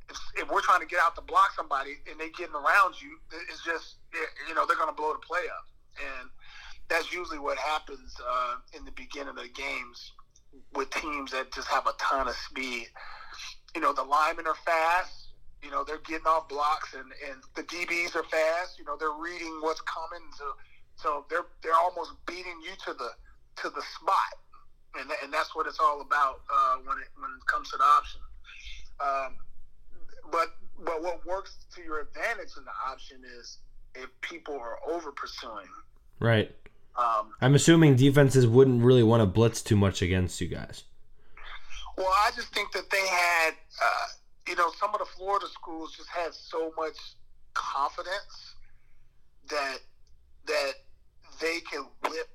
[0.08, 3.18] if, if, we're trying to get out to block somebody and they're getting around you,
[3.50, 3.96] it's just,
[4.48, 5.66] you know, they're going to blow the play up.
[5.98, 6.30] And
[6.88, 10.12] that's usually what happens uh, in the beginning of the games
[10.74, 12.86] with teams that just have a ton of speed.
[13.74, 15.26] You know, the linemen are fast
[15.66, 18.78] you know, they're getting off blocks and, and the DBs are fast.
[18.78, 20.22] You know, they're reading what's coming.
[20.38, 20.44] So,
[20.94, 23.10] so they're they're almost beating you to the
[23.62, 24.34] to the spot,
[25.00, 27.84] and and that's what it's all about uh, when it when it comes to the
[27.84, 28.20] option.
[29.00, 29.36] Um,
[30.30, 33.58] but but what works to your advantage in the option is
[33.94, 35.68] if people are over pursuing.
[36.20, 36.54] Right.
[36.96, 40.84] Um, I'm assuming defenses wouldn't really want to blitz too much against you guys.
[41.96, 43.50] Well, I just think that they had,
[43.82, 44.06] uh,
[44.48, 46.96] you know, some of the Florida schools just had so much
[47.54, 48.54] confidence
[49.48, 49.78] that
[50.46, 50.72] that
[51.40, 52.28] they can whip,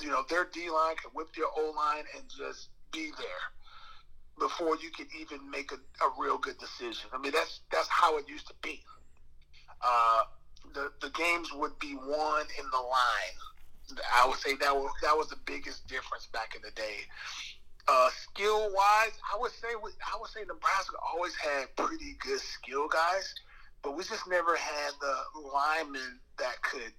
[0.00, 3.61] you know, their D line can whip their O line and just be there
[4.38, 7.10] before you can even make a, a real good decision.
[7.12, 8.82] I mean, that's that's how it used to be.
[9.80, 10.22] Uh,
[10.74, 13.36] the the games would be won in the line.
[14.14, 17.06] I would say that was that was the biggest difference back in the day.
[17.88, 22.88] Uh, skill wise, I would say I would say Nebraska always had pretty good skill
[22.88, 23.34] guys,
[23.82, 25.16] but we just never had the
[25.52, 26.92] linemen that could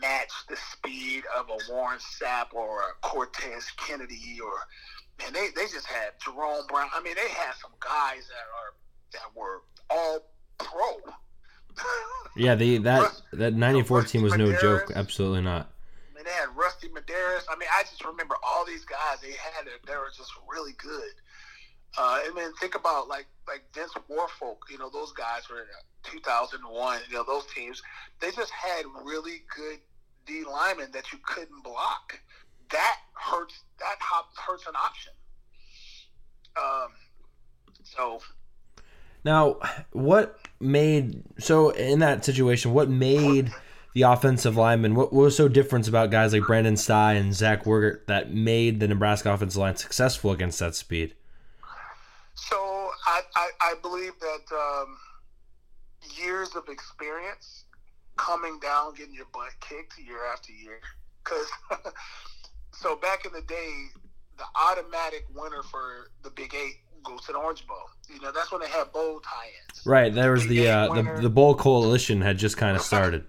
[0.00, 4.52] match the speed of a Warren Sapp or a Cortez Kennedy or
[5.20, 6.88] man, they, they just had Jerome Brown.
[6.94, 8.74] I mean, they had some guys that are
[9.12, 10.20] that were all
[10.58, 11.12] pro.
[12.36, 14.92] yeah, the that that '94 team was no joke.
[14.94, 15.70] Absolutely not.
[16.12, 17.44] I mean, they had Rusty Medearis.
[17.50, 19.20] I mean, I just remember all these guys.
[19.22, 19.84] They had it.
[19.86, 21.12] They were just really good.
[21.96, 24.58] Uh, and then think about like like Vince Wilfork.
[24.70, 25.66] You know, those guys were in
[26.20, 27.00] 2001.
[27.08, 27.82] You know, those teams.
[28.20, 29.78] They just had really good
[30.26, 32.20] D linemen that you couldn't block.
[32.70, 33.62] That hurts.
[33.78, 35.12] That hurts an option.
[36.56, 36.90] Um,
[37.82, 38.20] so
[39.24, 39.56] now,
[39.92, 42.74] what made so in that situation?
[42.74, 43.50] What made
[43.94, 44.94] the offensive lineman?
[44.94, 48.80] What, what was so different about guys like Brenden Stai and Zach Wiegert that made
[48.80, 51.14] the Nebraska offensive line successful against that speed?
[52.34, 52.56] So
[53.06, 54.98] I, I, I believe that um,
[56.18, 57.64] years of experience,
[58.16, 60.80] coming down, getting your butt kicked year after year,
[61.24, 61.46] because
[62.76, 63.72] so back in the day,
[64.36, 67.76] the automatic winner for the Big Eight goes to the Orange Bowl.
[68.12, 69.86] You know, that's when they had bowl tie-ins.
[69.86, 70.12] Right.
[70.12, 73.24] There was the uh, the the bowl coalition had just kind of started.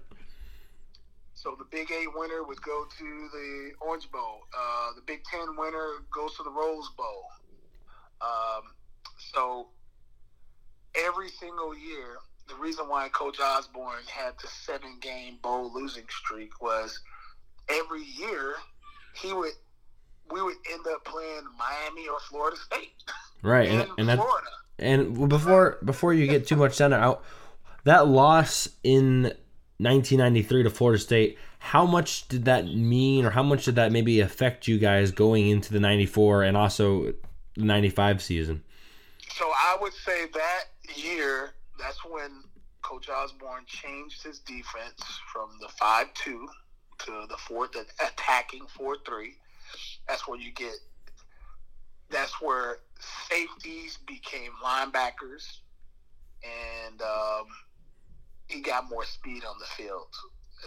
[1.34, 4.46] So the Big Eight winner would go to the Orange Bowl.
[4.52, 7.28] Uh, the Big Ten winner goes to the Rose Bowl.
[8.20, 8.62] Um,
[9.32, 9.68] so
[10.96, 12.16] every single year,
[12.48, 17.00] the reason why Coach Osborne had the seven-game bowl losing streak was
[17.68, 18.54] every year
[19.16, 19.52] he would
[20.30, 22.92] we would end up playing Miami or Florida State.
[23.42, 24.20] Right, and, and that,
[24.78, 27.16] and before before you get too much down there,
[27.84, 29.22] that loss in
[29.78, 34.20] 1993 to Florida State, how much did that mean, or how much did that maybe
[34.20, 37.12] affect you guys going into the 94 and also
[37.54, 38.62] the 95 season?
[39.34, 40.64] So I would say that
[40.96, 42.44] year, that's when
[42.82, 45.02] Coach Osborne changed his defense
[45.32, 46.48] from the 5 2
[46.98, 49.34] to the four, the attacking four three.
[50.08, 50.74] That's where you get.
[52.10, 52.78] That's where
[53.28, 55.58] safeties became linebackers,
[56.44, 57.46] and um,
[58.48, 60.06] he got more speed on the field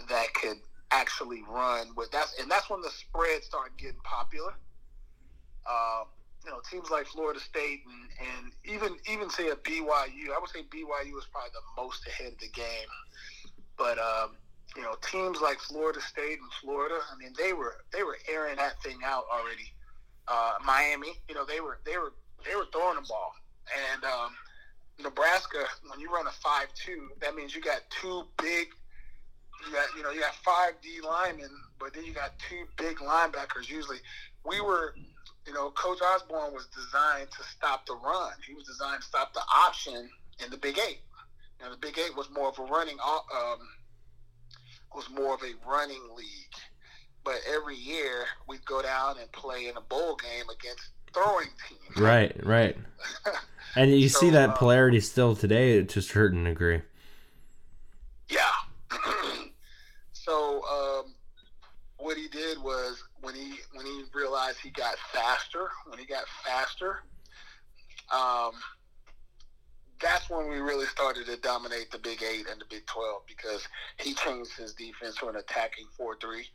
[0.08, 0.58] that could
[0.92, 4.52] actually run with that's and that's when the spread started getting popular.
[5.68, 6.06] Um,
[6.44, 10.34] you know, teams like Florida State and, and even even say a BYU.
[10.34, 12.88] I would say BYU was probably the most ahead of the game,
[13.76, 14.36] but um,
[14.76, 18.56] you know, teams like Florida State and Florida, I mean, they were they were airing
[18.56, 19.72] that thing out already.
[20.28, 22.12] Uh, Miami, you know, they were they were
[22.46, 23.34] they were throwing the ball,
[23.92, 24.30] and um,
[25.02, 28.68] Nebraska, when you run a five-two, that means you got two big.
[29.66, 32.98] You got you know you got five D linemen, but then you got two big
[32.98, 33.68] linebackers.
[33.68, 33.98] Usually,
[34.46, 34.94] we were,
[35.46, 38.32] you know, Coach Osborne was designed to stop the run.
[38.46, 40.08] He was designed to stop the option
[40.42, 41.00] in the Big Eight.
[41.58, 43.58] You know, the Big Eight was more of a running um,
[44.94, 46.26] was more of a running league.
[47.24, 51.98] But every year we'd go down and play in a bowl game against throwing teams.
[51.98, 52.76] Right, right.
[53.76, 56.82] and you so, see that uh, polarity still today to a certain degree.
[58.28, 58.40] Yeah.
[60.12, 61.14] so um,
[61.98, 66.24] what he did was when he when he realized he got faster, when he got
[66.44, 67.02] faster,
[68.12, 68.52] um,
[70.00, 73.66] that's when we really started to dominate the Big Eight and the Big Twelve because
[73.98, 76.46] he changed his defense to an attacking four three,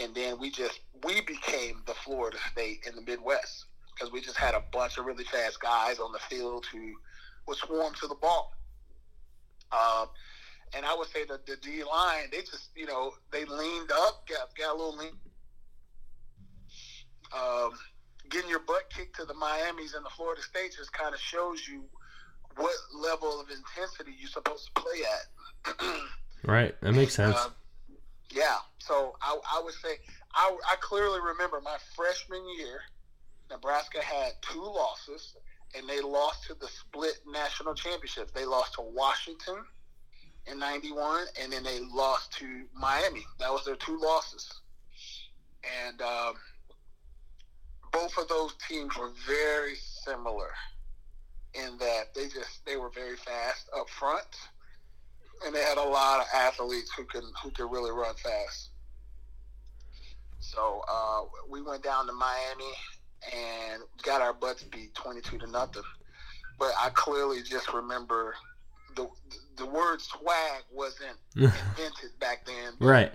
[0.00, 4.36] and then we just we became the Florida State in the Midwest because we just
[4.36, 6.92] had a bunch of really fast guys on the field who
[7.46, 8.52] would swarm to the ball.
[9.72, 10.08] Um,
[10.74, 14.26] and I would say that the D line, they just you know they leaned up,
[14.28, 15.12] got got a little lean.
[17.36, 17.70] Um,
[18.30, 21.66] getting your butt kicked to the Miami's and the Florida States just kind of shows
[21.66, 21.84] you
[22.56, 25.96] what level of intensity you're supposed to play at.
[26.44, 27.36] right, that makes sense.
[27.36, 27.50] Uh,
[28.30, 29.96] yeah, so I, I would say
[30.34, 32.80] I, I clearly remember my freshman year,
[33.50, 35.36] Nebraska had two losses,
[35.76, 38.32] and they lost to the split national championships.
[38.32, 39.64] They lost to Washington
[40.46, 43.24] in '91, and then they lost to Miami.
[43.38, 44.50] That was their two losses.
[45.86, 46.34] And um,
[47.92, 50.50] both of those teams were very similar
[51.54, 54.26] in that they just they were very fast up front,
[55.44, 58.70] and they had a lot of athletes who can who could really run fast.
[60.40, 62.72] So uh, we went down to Miami
[63.32, 65.82] and got our butts beat twenty two to nothing.
[66.58, 68.34] But I clearly just remember
[68.96, 69.08] the
[69.56, 72.74] the word swag wasn't invented back then.
[72.80, 73.12] Right.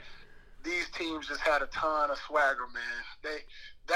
[0.64, 3.04] These teams just had a ton of swagger, man.
[3.24, 3.38] They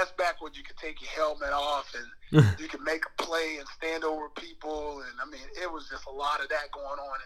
[0.01, 3.57] that's back when you could take your helmet off and you could make a play
[3.59, 6.99] and stand over people, and I mean it was just a lot of that going
[6.99, 7.19] on.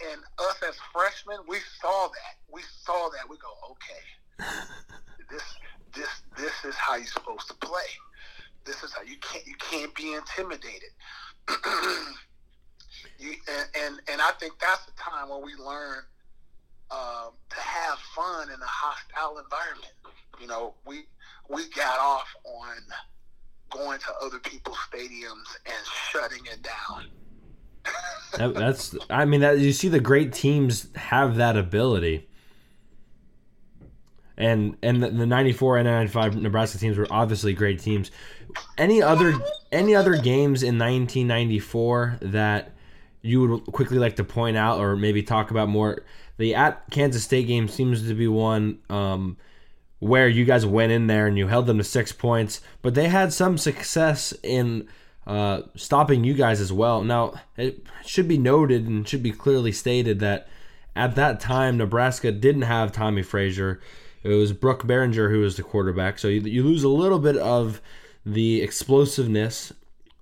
[0.00, 2.52] And, and us as freshmen, we saw that.
[2.52, 3.30] We saw that.
[3.30, 4.50] We go, okay,
[5.30, 5.42] this
[5.94, 7.86] this this is how you're supposed to play.
[8.64, 10.90] This is how you can't you can't be intimidated.
[13.20, 16.02] you and, and and I think that's the time when we learn
[16.90, 19.92] um, to have fun in a hostile environment.
[20.40, 21.04] You know, we
[21.48, 22.76] we got off on
[23.70, 27.06] going to other people's stadiums and shutting it down.
[28.38, 32.28] that, that's I mean that you see the great teams have that ability.
[34.36, 38.10] And and the, the 94 and 95 Nebraska teams were obviously great teams.
[38.76, 39.34] Any other
[39.72, 42.72] any other games in 1994 that
[43.22, 46.04] you would quickly like to point out or maybe talk about more?
[46.38, 49.38] The at Kansas State game seems to be one um,
[49.98, 53.08] where you guys went in there and you held them to six points, but they
[53.08, 54.88] had some success in
[55.26, 57.02] uh, stopping you guys as well.
[57.02, 60.48] Now, it should be noted and should be clearly stated that
[60.94, 63.80] at that time, Nebraska didn't have Tommie Frazier.
[64.22, 66.18] It was Brook Berringer who was the quarterback.
[66.18, 67.80] So you, you lose a little bit of
[68.24, 69.72] the explosiveness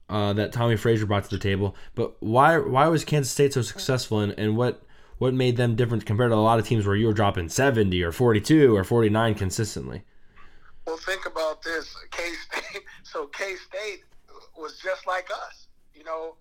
[0.09, 1.75] uh, that Tommie Frazier brought to the table.
[1.95, 4.84] But why why was Kansas State so successful, and, and what
[5.19, 8.03] what made them different compared to a lot of teams where you were dropping 70
[8.03, 10.03] or 42 or 49 consistently?
[10.87, 11.95] Well, think about this.
[12.11, 12.83] K State.
[13.05, 14.03] So K State
[14.59, 15.69] was just like us.
[15.95, 16.35] You know,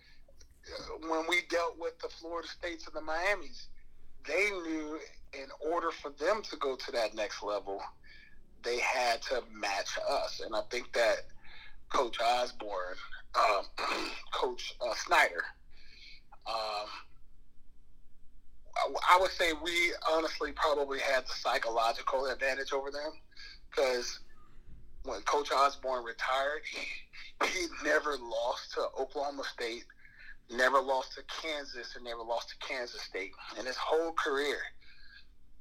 [1.07, 3.67] when we dealt with the Florida States and the Miamis,
[4.27, 4.99] they knew
[5.33, 7.79] in order for them to go to that next level,
[8.63, 10.41] they had to match us.
[10.43, 11.17] And I think that
[11.89, 12.95] Coach Osborne,
[13.35, 13.65] um,
[14.33, 15.43] Coach uh, Snyder,
[16.47, 16.87] um,
[18.75, 23.11] I would say we honestly probably had the psychological advantage over them
[23.69, 24.19] because
[25.03, 29.85] when Coach Osborne retired, he, he never lost to Oklahoma State,
[30.49, 33.31] never lost to Kansas, and never lost to Kansas State.
[33.59, 34.57] In his whole career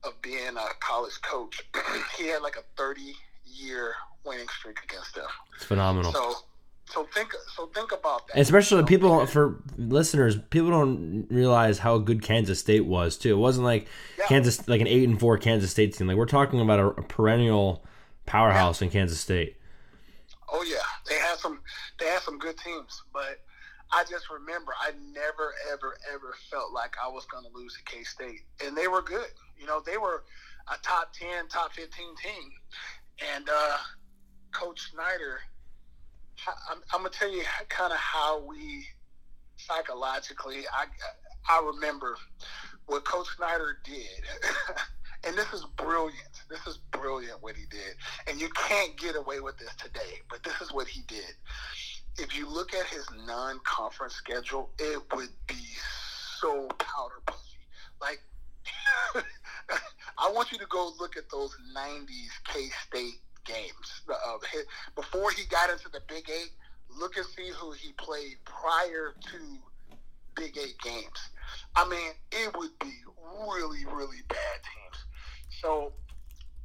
[0.05, 1.61] of being a college coach,
[2.19, 3.95] he had like a 30 year
[4.25, 5.27] winning streak against them.
[5.57, 6.13] It's phenomenal.
[6.13, 6.35] So
[6.93, 8.39] so think so think about that.
[8.39, 13.31] Especially people for listeners, people don't realize how good Kansas State was too.
[13.31, 13.87] It wasn't like
[14.19, 14.27] yeah.
[14.27, 16.07] Kansas like an eight and four Kansas State team.
[16.07, 17.85] Like we're talking about a, a perennial
[18.27, 18.87] powerhouse yeah.
[18.87, 19.57] in Kansas State.
[20.53, 21.61] Oh yeah, they had some
[21.99, 23.41] they had some good teams, but
[23.93, 27.83] I just remember I never ever ever felt like I was going to lose to
[27.85, 29.31] K State, and they were good.
[29.59, 30.25] You know, they were
[30.69, 32.53] a top ten, top fifteen team,
[33.35, 33.77] and uh,
[34.53, 35.41] Coach Snyder
[36.71, 38.87] I'm, I'm gonna tell you kind of how we
[39.57, 40.63] psychologically.
[40.73, 40.87] I
[41.49, 42.17] I remember
[42.87, 44.07] what Coach Snyder did,
[45.25, 46.43] and this is brilliant.
[46.49, 47.95] This is brilliant what he did,
[48.27, 50.21] and you can't get away with this today.
[50.31, 51.35] But this is what he did.
[52.19, 55.65] If you look at his non-conference schedule, it would be
[56.41, 57.39] so powder.
[58.01, 58.21] Like,
[60.19, 64.03] I want you to go look at those '90s K State games.
[64.09, 64.39] Uh,
[64.95, 66.53] before he got into the Big Eight,
[66.99, 69.59] look and see who he played prior to
[70.35, 71.31] Big Eight games.
[71.77, 72.95] I mean, it would be
[73.41, 75.05] really, really bad teams.
[75.61, 75.93] So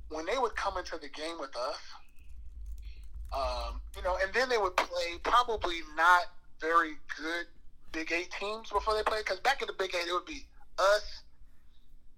[0.10, 1.80] when they would come into the game with us,
[3.34, 6.24] um, you know, and then they would play probably not
[6.62, 7.46] very good
[7.92, 9.26] Big Eight teams before they played.
[9.26, 10.46] Because back in the Big Eight, it would be
[10.80, 11.24] us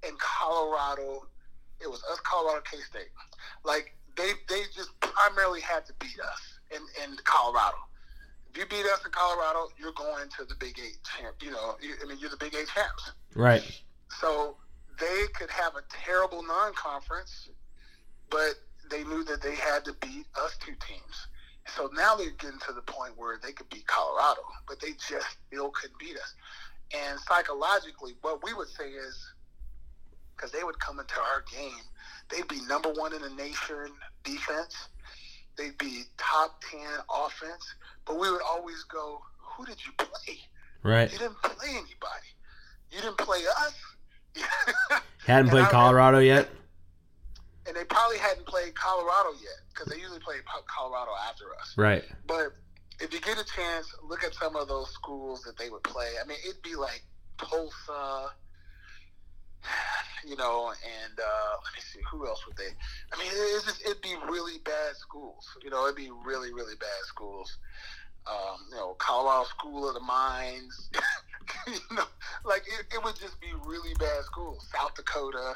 [0.03, 1.27] and Colorado.
[1.81, 3.09] It was us, Colorado, K State.
[3.63, 7.77] Like they they just primarily had to beat us in, in Colorado.
[8.51, 11.35] If you beat us in Colorado, you're going to the Big Eight champ.
[11.41, 13.11] You know, you, I mean, you're the Big Eight champs.
[13.35, 13.63] Right.
[14.19, 14.57] So
[14.99, 17.49] they could have a terrible non-conference,
[18.29, 18.55] but
[18.89, 21.27] they knew that they had to beat us two teams.
[21.75, 25.27] So now they're getting to the point where they could beat Colorado, but they just
[25.47, 26.33] still couldn't beat us.
[26.91, 29.15] And psychologically, what we would say is,
[30.35, 31.85] because they would come into our game
[32.29, 33.91] they'd be number one in the nation
[34.23, 34.89] defense.
[35.57, 37.75] They'd be top ten offense.
[38.05, 40.39] But we would always go, "Who did you play?
[40.83, 41.11] Right.
[41.11, 42.29] You didn't play anybody.
[42.91, 43.75] You didn't play us.
[45.25, 46.49] Hadn't played Colorado yet.
[47.67, 51.75] And they probably hadn't played Colorado yet because they usually play Colorado after us.
[51.77, 52.03] Right.
[52.25, 52.53] But
[52.99, 56.13] if you get a chance, look at some of those schools that they would play.
[56.23, 57.03] I mean, it'd be like
[57.37, 58.31] Tulsa,
[60.27, 62.71] you know, and uh, let me see who else would they.
[63.13, 65.45] I mean, it's just it'd be really bad schools.
[65.63, 67.57] You know, it'd be really really bad schools.
[68.27, 70.89] Um, you know, Colorado School of the Mines.
[71.67, 72.03] you know,
[72.45, 74.67] like it, it would just be really bad schools.
[74.73, 75.55] South Dakota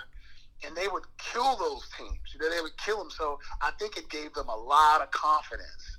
[0.66, 2.20] and they would kill those teams.
[2.34, 3.10] You know, they would kill them.
[3.12, 5.97] So I think it gave them a lot of confidence.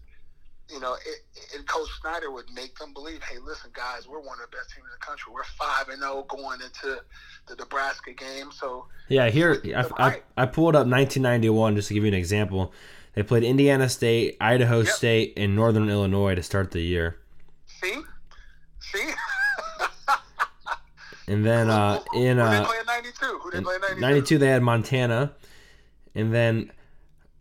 [0.70, 4.38] You know, it, and Coach Snyder would make them believe, hey, listen, guys, we're one
[4.42, 5.32] of the best teams in the country.
[5.32, 7.00] We're five and zero oh going into
[7.48, 8.50] the Nebraska game.
[8.50, 12.72] So yeah, here I, I, I, pulled up 1991 just to give you an example.
[13.14, 14.88] They played Indiana State, Idaho yep.
[14.88, 17.18] State, and Northern Illinois to start the year.
[17.66, 18.00] See,
[18.80, 19.10] see.
[21.26, 23.38] And then uh, in uh, Who 92?
[23.42, 24.00] Who they play 92?
[24.00, 25.32] 92 they had Montana,
[26.14, 26.70] and then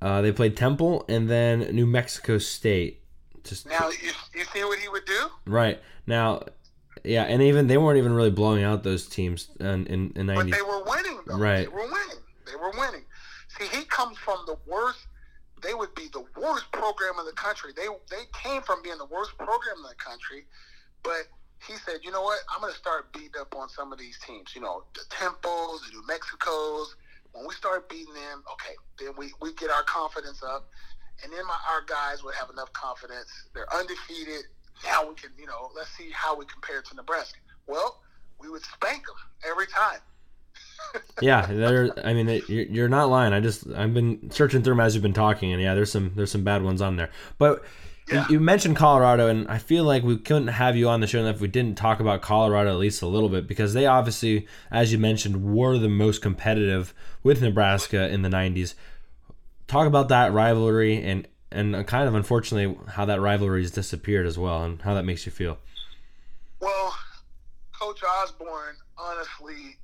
[0.01, 3.02] uh, they played Temple, and then New Mexico State.
[3.43, 5.27] Just now you, you see what he would do?
[5.45, 6.43] Right now,
[7.03, 10.51] yeah, and even they weren't even really blowing out those teams in in, in 90.
[10.51, 11.19] But they were winning.
[11.25, 11.37] Though.
[11.37, 11.61] Right.
[11.61, 12.23] They were winning.
[12.45, 13.05] They were winning.
[13.57, 14.99] See, he comes from the worst.
[15.61, 17.71] They would be the worst program in the country.
[17.75, 20.45] They they came from being the worst program in the country,
[21.03, 21.27] but
[21.67, 22.39] he said, you know what?
[22.53, 24.51] I'm going to start beating up on some of these teams.
[24.55, 26.87] You know, the Temples, the New Mexicos.
[27.31, 30.69] When we start beating them, okay, then we, we get our confidence up.
[31.23, 33.27] And then my, our guys would have enough confidence.
[33.53, 34.43] They're undefeated.
[34.83, 37.39] Now we can, you know, let's see how we compare to Nebraska.
[37.67, 38.01] Well,
[38.39, 39.15] we would spank them
[39.49, 39.99] every time.
[41.21, 41.93] yeah, there.
[42.05, 43.33] I mean, you're, you're not lying.
[43.33, 46.11] I just I've been searching through them as you've been talking, and yeah, there's some
[46.15, 47.09] there's some bad ones on there.
[47.37, 47.63] But
[48.11, 48.27] yeah.
[48.29, 51.39] You mentioned Colorado, and I feel like we couldn't have you on the show if
[51.39, 54.97] we didn't talk about Colorado at least a little bit because they obviously, as you
[54.97, 56.93] mentioned, were the most competitive
[57.23, 58.73] with Nebraska in the '90s.
[59.73, 64.37] Talk about that rivalry and and kind of unfortunately how that rivalry has disappeared as
[64.37, 65.57] well, and how that makes you feel.
[66.59, 66.95] Well,
[67.79, 69.77] Coach Osborne, honestly,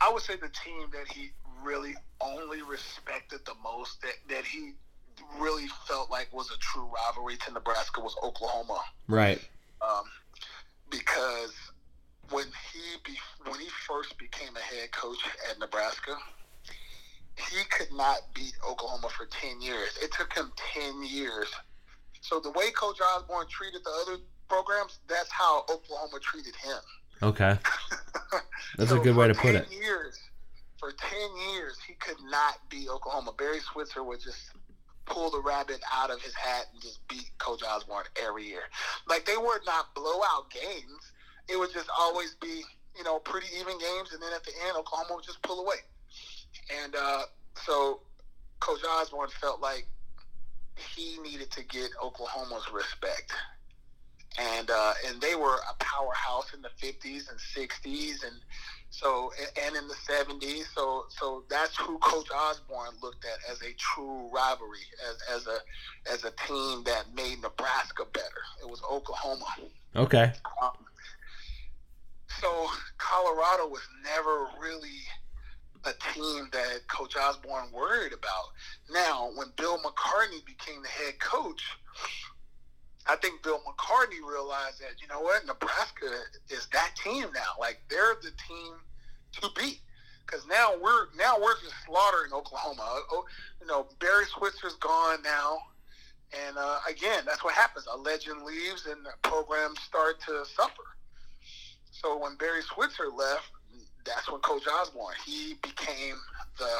[0.00, 1.32] I would say the team that he
[1.62, 4.72] really only respected the most, that, that he
[5.38, 8.80] really felt like was a true rivalry to Nebraska was Oklahoma.
[9.06, 9.38] Right.
[9.82, 10.04] Um,
[10.88, 11.52] because
[12.30, 15.18] when he be, when he first became a head coach
[15.50, 16.16] at Nebraska,
[17.36, 19.98] he could not beat Oklahoma for ten years.
[20.02, 21.48] It took him ten years.
[22.20, 26.80] So the way Coach Osborne treated the other programs, that's how Oklahoma treated him.
[27.22, 27.56] Okay.
[28.76, 29.70] That's so a good way to put it.
[29.70, 30.18] Years,
[30.78, 33.32] for ten years, he could not beat Oklahoma.
[33.36, 34.52] Barry Switzer would just
[35.04, 38.62] pull the rabbit out of his hat and just beat Coach Osborne every year.
[39.06, 41.12] Like they were not blowout games.
[41.48, 42.62] It would just always be,
[42.96, 45.76] you know, pretty even games, and then at the end, Oklahoma would just pull away.
[46.82, 47.22] And uh,
[47.64, 48.00] so
[48.60, 49.86] Coach Osborne felt like
[50.94, 53.32] he needed to get Oklahoma's respect.
[54.38, 58.36] And uh, and they were a powerhouse in the 50s and 60s, and
[58.90, 63.72] so and in the seventies, so so that's who Coach Osborne looked at as a
[63.74, 64.78] true rivalry,
[65.08, 68.42] as as a as a team that made Nebraska better.
[68.62, 69.46] It was Oklahoma.
[69.96, 70.32] Okay.
[70.62, 70.70] Um,
[72.40, 75.02] so Colorado was never really
[75.84, 78.52] a team that Coach Osborne worried about.
[78.90, 81.62] Now, when Bill McCartney became the head coach,
[83.06, 86.06] I think Bill McCartney realized that you know what Nebraska
[86.48, 87.58] is that team now.
[87.58, 88.74] Like they're the team
[89.40, 89.80] to beat
[90.26, 93.02] because now we're now we're just slaughtering Oklahoma.
[93.10, 93.24] Oh,
[93.60, 95.58] you know Barry Switzer's gone now,
[96.46, 97.86] and uh, again that's what happens.
[97.92, 100.84] A legend leaves and programs start to suffer.
[101.90, 103.50] So when Barry Switzer left,
[104.04, 106.16] that's when Coach Osborne he became
[106.58, 106.74] the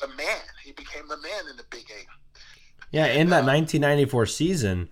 [0.00, 0.42] the man.
[0.64, 2.06] He became the man in the Big Eight.
[2.90, 4.88] Yeah, in that 1994 season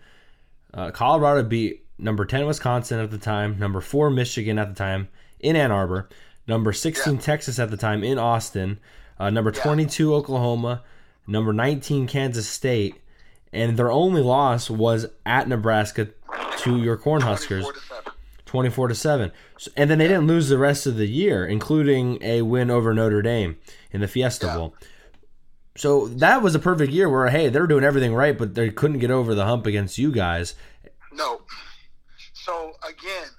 [0.74, 5.08] uh, Colorado beat number 10 Wisconsin at the time, number 4 Michigan at the time
[5.40, 6.08] in Ann Arbor,
[6.46, 7.20] number 16 yeah.
[7.20, 8.80] Texas at the time in Austin,
[9.18, 9.62] uh, number yeah.
[9.62, 10.82] 22 Oklahoma,
[11.26, 12.96] number 19 Kansas State,
[13.52, 16.08] and their only loss was at Nebraska
[16.58, 17.66] to your Cornhuskers.
[18.52, 19.32] 24 to 7.
[19.56, 22.92] So, and then they didn't lose the rest of the year, including a win over
[22.92, 23.56] Notre Dame
[23.90, 24.56] in the Fiesta yeah.
[24.56, 24.74] Bowl.
[25.74, 28.98] So that was a perfect year where hey, they're doing everything right, but they couldn't
[28.98, 30.54] get over the hump against you guys.
[31.14, 31.40] No.
[32.34, 33.30] So again,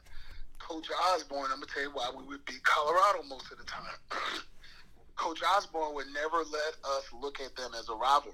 [0.58, 3.84] Coach Osborne, I'm gonna tell you why we would beat Colorado most of the time.
[5.16, 8.34] Coach Osborne would never let us look at them as a rivalry.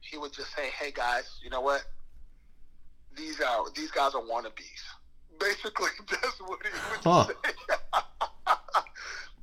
[0.00, 1.84] He would just say, "Hey guys, you know what?
[3.16, 4.82] These are these guys are wannabes."
[5.48, 7.26] Basically, that's what he would huh.
[7.26, 7.34] say.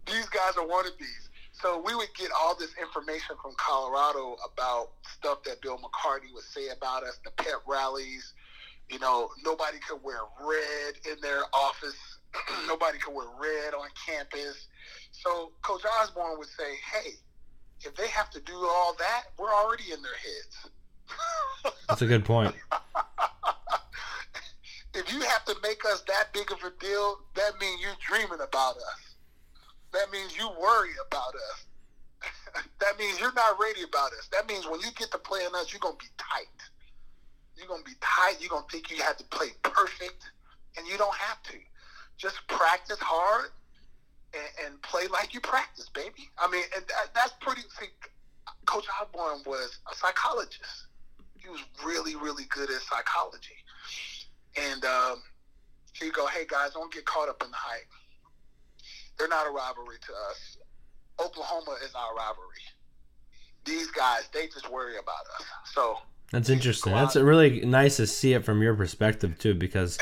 [0.13, 1.29] these guys are wannabes.
[1.51, 6.43] so we would get all this information from Colorado about stuff that Bill McCartney would
[6.43, 8.33] say about us, the pep rallies.
[8.89, 12.19] You know, nobody could wear red in their office.
[12.67, 14.67] nobody could wear red on campus.
[15.11, 17.13] So Coach Osborne would say, "Hey,
[17.83, 22.25] if they have to do all that, we're already in their heads." That's a good
[22.25, 22.53] point.
[24.95, 28.39] if you have to make us that big of a deal, that means you're dreaming
[28.41, 29.15] about us.
[29.91, 31.65] That means you worry about us.
[32.79, 34.27] that means you're not ready about us.
[34.31, 36.47] That means when you get to playing us, you're gonna be tight.
[37.57, 38.37] You're gonna be tight.
[38.39, 40.23] You're gonna think you have to play perfect,
[40.77, 41.57] and you don't have to.
[42.17, 43.51] Just practice hard
[44.33, 46.29] and, and play like you practice, baby.
[46.37, 47.61] I mean, and that, that's pretty.
[47.79, 47.87] See,
[48.65, 50.87] Coach Osborne was a psychologist.
[51.37, 53.55] He was really, really good at psychology.
[54.57, 55.21] And um,
[55.93, 57.87] he'd go, "Hey guys, don't get caught up in the hype.
[59.17, 60.57] They're not a rivalry to us.
[61.19, 62.63] Oklahoma is our rivalry.
[63.63, 65.45] These guys, they just worry about us.
[65.73, 65.97] So
[66.31, 66.93] that's interesting.
[66.93, 69.97] That's really nice to see it from your perspective too, because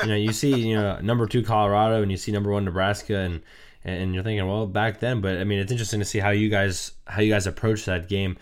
[0.00, 3.16] you know you see you know number two Colorado and you see number one Nebraska
[3.18, 3.42] and
[3.84, 6.48] and you're thinking well back then, but I mean it's interesting to see how you
[6.48, 8.36] guys how you guys approach that game.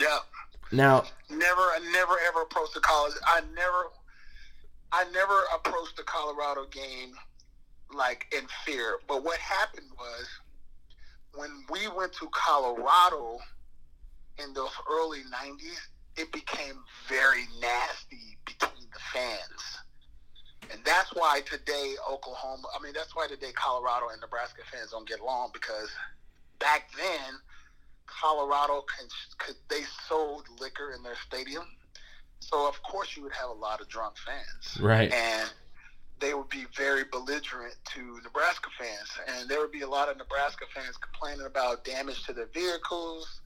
[0.00, 0.18] Yeah.
[0.72, 1.04] Now.
[1.30, 3.12] Never, I never ever approached the college.
[3.26, 3.90] I never,
[4.92, 7.12] I never approached the Colorado game
[7.94, 8.98] like in fear.
[9.06, 10.26] But what happened was
[11.34, 13.38] when we went to Colorado
[14.42, 15.78] in those early 90s,
[16.16, 16.74] it became
[17.08, 19.78] very nasty between the fans.
[20.70, 25.08] And that's why today Oklahoma, I mean, that's why today Colorado and Nebraska fans don't
[25.08, 25.88] get along because
[26.58, 27.34] back then
[28.06, 28.84] Colorado
[29.38, 31.64] could, they sold liquor in their stadium.
[32.40, 34.80] So of course you would have a lot of drunk fans.
[34.80, 35.12] Right.
[35.12, 35.50] And
[36.20, 40.16] they would be very belligerent to Nebraska fans, and there would be a lot of
[40.16, 43.40] Nebraska fans complaining about damage to their vehicles.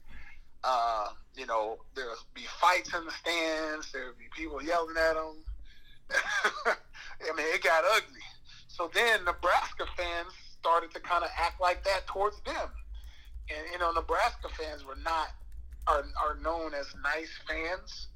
[0.63, 3.91] Uh, you know, there would be fights in the stands.
[3.91, 5.35] There would be people yelling at them.
[6.65, 8.21] I mean, it got ugly.
[8.67, 12.69] So then Nebraska fans started to kind of act like that towards them,
[13.49, 15.27] and you know, Nebraska fans were not
[15.87, 18.07] are are known as nice fans.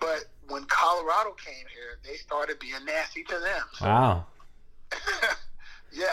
[0.00, 3.62] But when Colorado came here, they started being nasty to them.
[3.74, 4.26] So, wow.
[5.92, 6.06] yeah.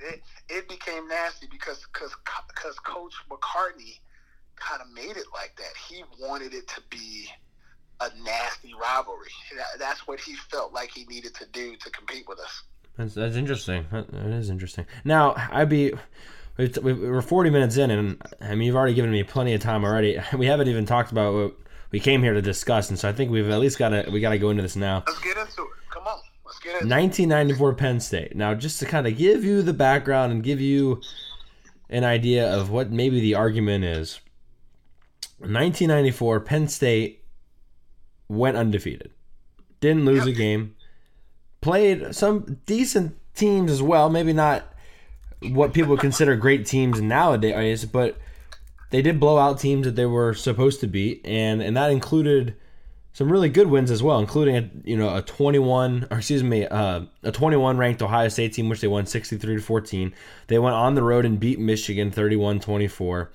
[0.00, 2.14] It, it became nasty because cause,
[2.54, 4.00] cause Coach McCartney
[4.56, 5.72] kind of made it like that.
[5.88, 7.28] He wanted it to be
[8.00, 9.30] a nasty rivalry.
[9.78, 12.62] That's what he felt like he needed to do to compete with us.
[12.96, 13.86] That's, that's interesting.
[13.90, 14.86] That, that is interesting.
[15.04, 15.92] Now, I'd be.
[16.56, 20.20] We're 40 minutes in, and I mean, you've already given me plenty of time already.
[20.36, 21.56] We haven't even talked about what
[21.94, 24.18] we came here to discuss, and so I think we've at least got to we
[24.18, 25.04] got to go into this now.
[25.06, 25.68] Let's get into it.
[25.90, 28.34] Come on, let's get into 1994 Penn State.
[28.34, 31.00] Now, just to kind of give you the background and give you
[31.88, 34.18] an idea of what maybe the argument is.
[35.38, 37.22] 1994 Penn State
[38.28, 39.12] went undefeated,
[39.78, 40.34] didn't lose yep.
[40.34, 40.74] a game,
[41.60, 44.10] played some decent teams as well.
[44.10, 44.64] Maybe not
[45.42, 48.18] what people consider great teams nowadays, but
[48.94, 52.54] they did blow out teams that they were supposed to beat, and and that included
[53.12, 56.64] some really good wins as well, including a you know a 21 or excuse me
[56.64, 60.14] uh, a 21 ranked Ohio State team which they won 63 to 14.
[60.46, 63.28] They went on the road and beat Michigan 31-24.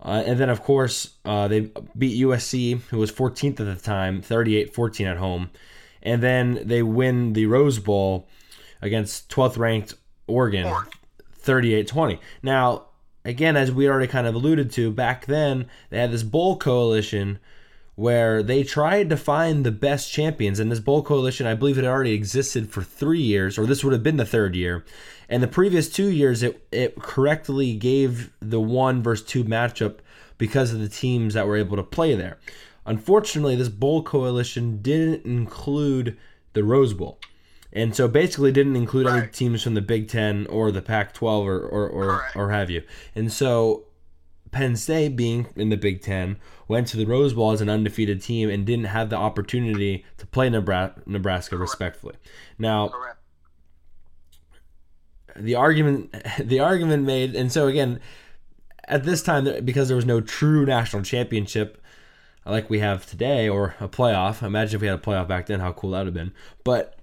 [0.00, 4.22] Uh, and then of course uh, they beat USC who was 14th at the time
[4.22, 5.50] 38-14 at home.
[6.02, 8.26] And then they win the Rose Bowl
[8.80, 9.94] against 12th ranked
[10.26, 10.74] Oregon
[11.42, 12.18] 38-20.
[12.42, 12.86] Now
[13.24, 17.38] again, as we already kind of alluded to, back then they had this bowl coalition
[17.96, 20.58] where they tried to find the best champions.
[20.58, 23.92] And this bowl coalition, I believe, had already existed for three years, or this would
[23.92, 24.84] have been the third year.
[25.28, 29.98] And the previous two years, it, it correctly gave the one versus two matchup
[30.38, 32.38] because of the teams that were able to play there.
[32.84, 36.18] Unfortunately, this bowl coalition didn't include
[36.52, 37.18] the Rose Bowl
[37.74, 39.24] and so basically didn't include right.
[39.24, 42.82] any teams from the Big Ten or the Pac-12 or or or, or have you.
[43.14, 43.86] And so
[44.54, 46.36] Penn State, being in the Big Ten,
[46.68, 50.26] went to the Rose Bowl as an undefeated team and didn't have the opportunity to
[50.26, 52.14] play Nebraska, Nebraska respectfully.
[52.56, 53.18] Now, Correct.
[55.36, 58.00] the argument the argument made, and so again,
[58.86, 61.82] at this time, because there was no true national championship
[62.46, 64.42] like we have today or a playoff.
[64.42, 66.32] Imagine if we had a playoff back then, how cool that would have been.
[66.62, 66.93] But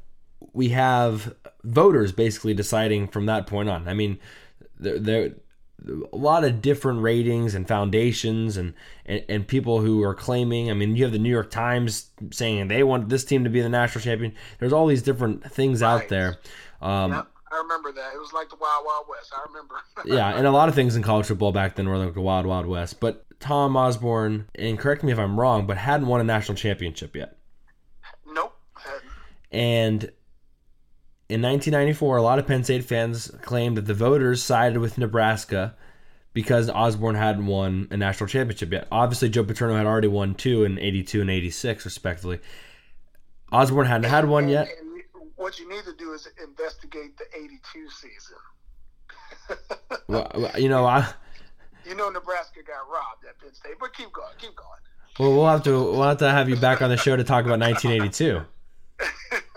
[0.54, 3.88] we have voters basically deciding from that point on.
[3.88, 4.20] I mean,
[4.80, 5.32] there, there
[6.12, 8.74] a lot of different ratings and foundations and,
[9.06, 10.70] and, and people who are claiming.
[10.70, 13.62] I mean, you have the New York Times saying they want this team to be
[13.62, 14.34] the national champion.
[14.60, 15.90] There's all these different things right.
[15.90, 16.38] out there.
[16.82, 17.26] Um.
[17.54, 18.14] I remember that.
[18.14, 19.34] It was like the Wild Wild West.
[19.36, 19.76] I remember.
[20.06, 22.46] yeah, and a lot of things in college football back then were like the Wild
[22.46, 23.02] Wild West.
[23.02, 27.14] But Tom Osborne, and correct me if I'm wrong, but hadn't won a national championship
[27.14, 27.36] yet.
[28.26, 28.56] Nope.
[29.52, 30.12] And
[31.32, 35.74] in 1994, a lot of Penn State fans claimed that the voters sided with Nebraska
[36.34, 38.86] because Osborne hadn't won a national championship yet.
[38.92, 42.40] Obviously, Joe Paterno had already won two in 82 and 86, respectively.
[43.50, 44.68] Osborne hadn't had one yet.
[44.78, 48.38] And, and what you need to do is investigate the 82 season.
[50.08, 51.08] well, you know, I.
[51.86, 54.70] You know, Nebraska got robbed at Penn State, but keep going, keep going.
[55.18, 57.46] Well, we'll have to we'll have to have you back on the show to talk
[57.46, 58.42] about 1982.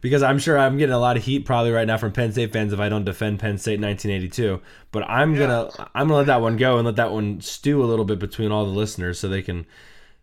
[0.00, 2.52] because I'm sure I'm getting a lot of heat probably right now from Penn State
[2.52, 4.60] fans if I don't defend Penn State 1982.
[4.90, 5.40] But I'm yeah.
[5.40, 8.18] gonna I'm gonna let that one go and let that one stew a little bit
[8.18, 9.66] between all the listeners so they can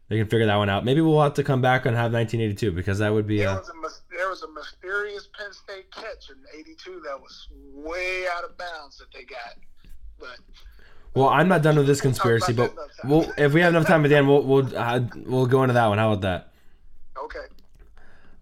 [0.10, 0.84] they can figure that one out.
[0.86, 3.40] Maybe we'll have to come back and have 1982 because that would be.
[3.40, 8.26] There, was, a, there was a mysterious Penn State catch in '82 that was way
[8.36, 9.56] out of bounds that they got,
[10.20, 10.38] but.
[11.16, 12.74] Well, I'm not done with this conspiracy, but
[13.04, 15.74] we'll, if we have enough time at the end, we'll we'll uh, we'll go into
[15.74, 15.98] that one.
[15.98, 16.54] How about that?
[17.18, 17.46] Okay.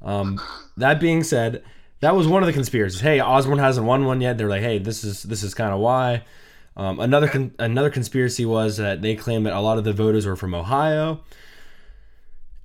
[0.08, 0.42] Um,
[0.78, 1.64] that being said,
[2.00, 3.02] that was one of the conspiracies.
[3.02, 4.38] Hey, Osborne hasn't won one yet.
[4.38, 6.24] They're like, hey, this is this is kind of why.
[6.78, 10.26] Um, another con- another conspiracy was that they claimed that a lot of the voters
[10.26, 11.20] were from Ohio,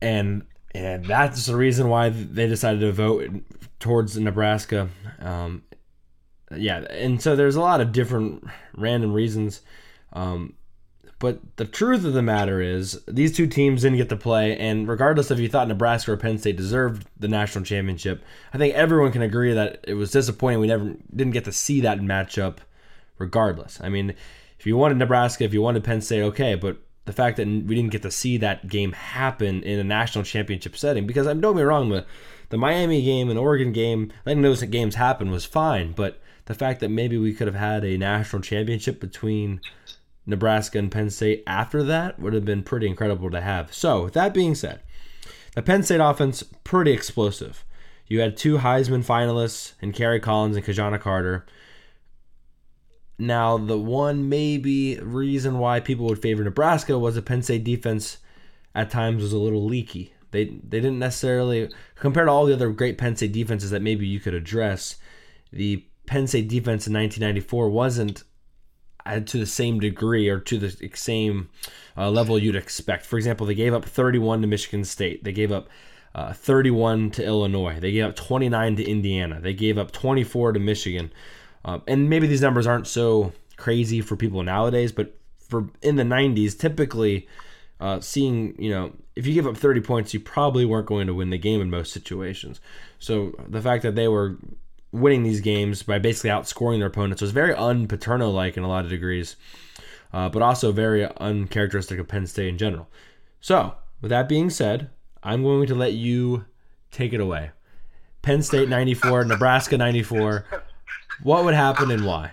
[0.00, 3.28] and and that's the reason why they decided to vote
[3.80, 4.88] towards Nebraska.
[5.18, 5.64] Um,
[6.54, 8.44] yeah, and so there's a lot of different
[8.76, 9.62] random reasons.
[10.12, 10.54] Um,
[11.22, 14.88] but the truth of the matter is, these two teams didn't get to play, and
[14.88, 19.12] regardless if you thought Nebraska or Penn State deserved the national championship, I think everyone
[19.12, 22.56] can agree that it was disappointing we never didn't get to see that matchup.
[23.18, 24.14] Regardless, I mean,
[24.58, 27.76] if you wanted Nebraska, if you wanted Penn State, okay, but the fact that we
[27.76, 31.54] didn't get to see that game happen in a national championship setting, because I'm don't
[31.54, 32.04] get me wrong, the
[32.48, 36.80] the Miami game and Oregon game, letting those games happen was fine, but the fact
[36.80, 39.60] that maybe we could have had a national championship between
[40.26, 43.74] Nebraska and Penn State after that would have been pretty incredible to have.
[43.74, 44.80] So, with that being said,
[45.54, 47.64] the Penn State offense pretty explosive.
[48.06, 51.46] You had two Heisman finalists in Kerry Collins and Ki-Jana Carter.
[53.18, 58.18] Now, the one maybe reason why people would favor Nebraska was the Penn State defense
[58.74, 60.12] at times was a little leaky.
[60.30, 64.06] They they didn't necessarily compared to all the other great Penn State defenses that maybe
[64.06, 64.96] you could address.
[65.52, 68.24] The Penn State defense in 1994 wasn't
[69.04, 71.50] to the same degree or to the same
[71.96, 73.06] uh, level you'd expect.
[73.06, 75.24] For example, they gave up 31 to Michigan State.
[75.24, 75.68] They gave up
[76.14, 77.78] uh, 31 to Illinois.
[77.80, 79.40] They gave up 29 to Indiana.
[79.40, 81.12] They gave up 24 to Michigan.
[81.64, 86.02] Um, and maybe these numbers aren't so crazy for people nowadays, but for in the
[86.02, 87.28] 90s, typically
[87.80, 91.14] uh, seeing, you know, if you give up 30 points, you probably weren't going to
[91.14, 92.60] win the game in most situations.
[92.98, 94.36] So the fact that they were
[94.92, 98.84] winning these games by basically outscoring their opponents was very un-Paterno like in a lot
[98.84, 99.36] of degrees,
[100.12, 102.88] uh, but also very uncharacteristic of Penn State in general.
[103.40, 104.90] So, with that being said,
[105.22, 106.44] I'm going to let you
[106.90, 107.50] take it away.
[108.20, 110.44] Penn State 94, Nebraska 94.
[111.22, 112.32] What would happen and why?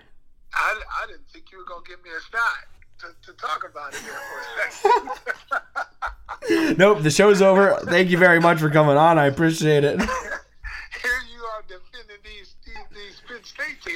[0.54, 2.68] I, I didn't think you were going to give me a shot
[3.00, 6.78] to, to talk about it here for a second.
[6.78, 7.80] nope, the show's over.
[7.86, 9.18] Thank you very much for coming on.
[9.18, 10.02] I appreciate it.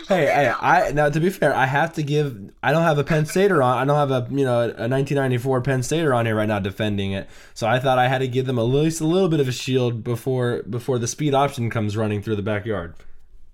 [0.08, 2.52] Hey, hey, I now to be fair, I have to give.
[2.62, 3.78] I don't have a Penn Stater on.
[3.78, 7.14] I don't have a you know a 1994 Penn Stater on here right now defending
[7.14, 7.30] it.
[7.54, 9.52] So I thought I had to give them at least a little bit of a
[9.52, 12.96] shield before before the speed option comes running through the backyard.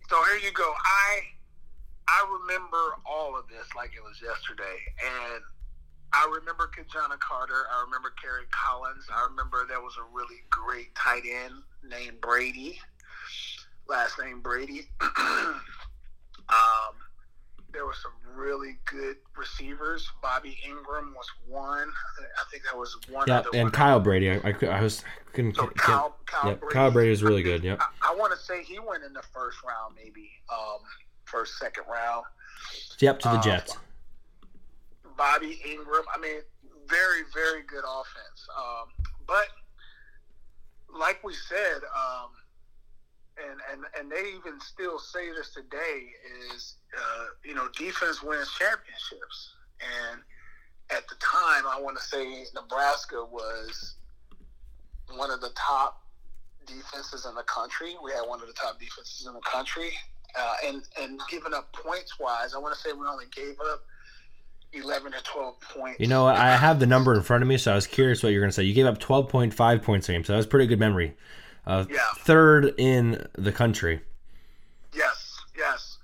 [0.10, 0.64] So here you go.
[0.64, 1.22] I
[2.08, 5.44] I remember all of this like it was yesterday, and
[6.14, 7.68] I remember Ki-Jana Carter.
[7.72, 9.06] I remember Kerry Collins.
[9.14, 11.54] I remember there was a really great tight end
[11.88, 12.80] named Brady.
[13.88, 14.88] Last name Brady.
[16.50, 16.96] Um,
[17.72, 20.10] there were some really good receivers.
[20.22, 21.88] Bobby Engram was one.
[21.88, 23.26] I think that was one.
[23.28, 23.72] Yeah, and one.
[23.72, 24.32] Kyle Brady.
[24.32, 25.56] I, I, I was couldn't.
[25.56, 27.64] So Kyle, Kyle, yeah, Brady, Kyle Brady is really good.
[27.64, 27.78] Yeah.
[27.80, 30.80] I, I want to say he went in the first round, maybe um,
[31.26, 32.26] first second round.
[33.00, 33.78] Yep, to the um, Jets.
[35.18, 36.04] Bobby Engram.
[36.14, 36.42] I mean,
[36.88, 38.48] very very good offense.
[38.58, 38.88] Um,
[39.28, 39.48] but
[40.98, 42.32] like we said, um,
[43.48, 46.10] and and and they even still say this today
[46.54, 49.54] is uh, you know defense wins championships.
[49.80, 50.22] And
[50.92, 53.96] at the time I want to say Nebraska was
[55.16, 56.04] one of the top
[56.66, 57.96] defenses in the country.
[58.04, 59.92] We had one of the top defenses in the country.
[60.38, 63.84] Uh, and and giving up points wise I want to say we only gave up
[64.74, 66.00] 11 to 12 points.
[66.00, 68.32] You know I have the number in front of me so I was curious what
[68.32, 68.64] you're going to say.
[68.64, 71.16] You gave up 12.5 points a game so that was pretty good memory
[71.70, 72.00] uh, yeah.
[72.18, 74.02] third in the country.
[74.92, 76.00] Yes, yes.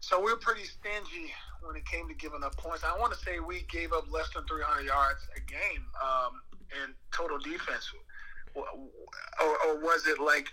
[0.00, 2.82] So we were pretty stingy when it came to giving up points.
[2.82, 6.40] I want to say we gave up less than 300 yards a game um,
[6.82, 7.92] in total defense,
[8.54, 8.64] or,
[9.44, 10.48] or was it like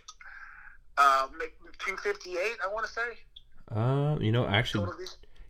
[0.97, 1.27] uh,
[1.79, 2.37] 258?
[2.37, 3.01] I want to say.
[3.73, 4.89] Uh, you know, actually,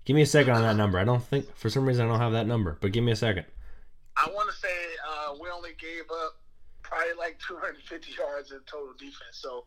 [0.05, 0.99] give me a second on that number.
[0.99, 3.15] I don't think for some reason I don't have that number, but give me a
[3.15, 3.45] second.
[4.15, 4.67] I want to say
[5.09, 6.36] uh, we only gave up
[6.88, 9.34] probably like 250 yards in total defense.
[9.34, 9.66] So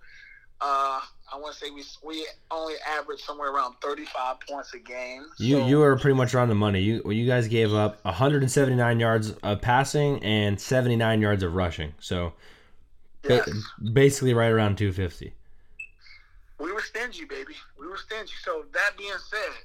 [0.62, 1.00] uh,
[1.32, 5.24] I want to say we we only averaged somewhere around 35 points a game.
[5.38, 6.80] You so, you were pretty much around the money.
[6.80, 11.94] You you guys gave up 179 yards of passing and 79 yards of rushing.
[11.98, 12.34] So
[13.26, 13.48] yes.
[13.48, 15.32] ba- basically right around 250.
[16.58, 17.54] We were stingy, baby.
[17.78, 18.34] We were stingy.
[18.42, 19.64] So that being said,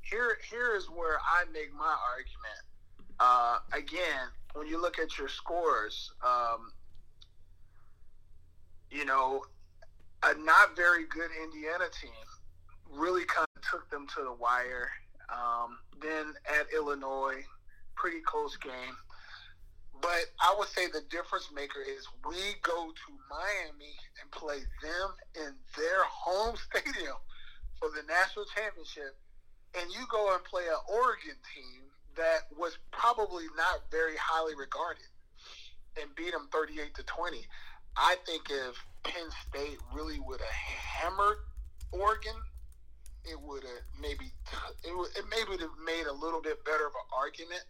[0.00, 2.62] here here is where I make my argument.
[3.20, 6.72] Uh, again, when you look at your scores, um,
[8.90, 9.44] you know,
[10.22, 12.10] a not very good Indiana team
[12.90, 14.90] really kind of took them to the wire.
[15.30, 17.42] Um, then at Illinois,
[17.94, 18.96] pretty close game.
[20.00, 25.08] But I would say the difference maker is we go to Miami and play them
[25.36, 27.16] in their home stadium
[27.78, 29.16] for the national championship,
[29.78, 31.81] and you go and play an Oregon team
[32.16, 35.06] that was probably not very highly regarded
[36.00, 37.38] and beat them 38 to 20.
[37.96, 41.38] I think if Penn State really would have hammered
[41.92, 42.36] Oregon,
[43.24, 44.32] it would have maybe
[44.84, 47.62] it, would, it maybe would have made a little bit better of an argument.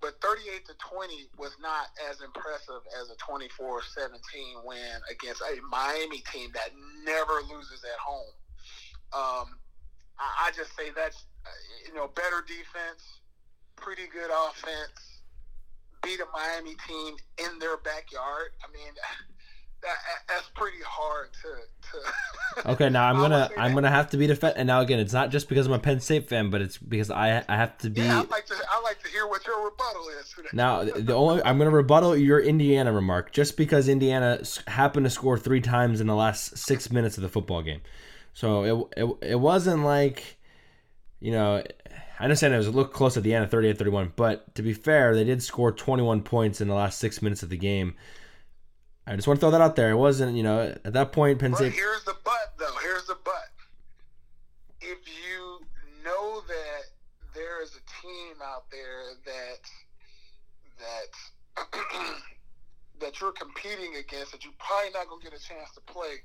[0.00, 4.20] But 38 to 20 was not as impressive as a 24-17
[4.64, 8.34] win against a Miami team that never loses at home.
[9.14, 9.56] Um,
[10.18, 11.24] I, I just say that's
[11.86, 13.23] you know better defense,
[13.76, 15.20] pretty good offense,
[16.02, 18.50] beat a Miami team in their backyard.
[18.62, 18.92] I mean.
[19.84, 19.96] that,
[20.28, 22.62] that's pretty hard to.
[22.62, 24.54] to okay, now I'm gonna I'm gonna have to be defend.
[24.56, 27.10] And now again, it's not just because I'm a Penn State fan, but it's because
[27.10, 28.00] I I have to be.
[28.00, 30.32] Yeah, I like to I like to hear what your rebuttal is.
[30.34, 30.48] Today.
[30.52, 35.38] Now the only I'm gonna rebuttal your Indiana remark just because Indiana happened to score
[35.38, 37.82] three times in the last six minutes of the football game,
[38.32, 40.38] so it it, it wasn't like,
[41.20, 41.62] you know.
[42.18, 44.72] I understand it was a little close at the end of 38-31, but to be
[44.72, 47.96] fair, they did score 21 points in the last six minutes of the game.
[49.06, 49.90] I just want to throw that out there.
[49.90, 51.70] It wasn't, you know, at that point, Penn State.
[51.70, 52.76] But here's the but, though.
[52.82, 53.50] Here's the but.
[54.80, 55.60] If you
[56.04, 56.82] know that
[57.34, 59.60] there is a team out there that
[60.78, 61.66] that
[63.00, 66.22] that you're competing against that you're probably not gonna get a chance to play,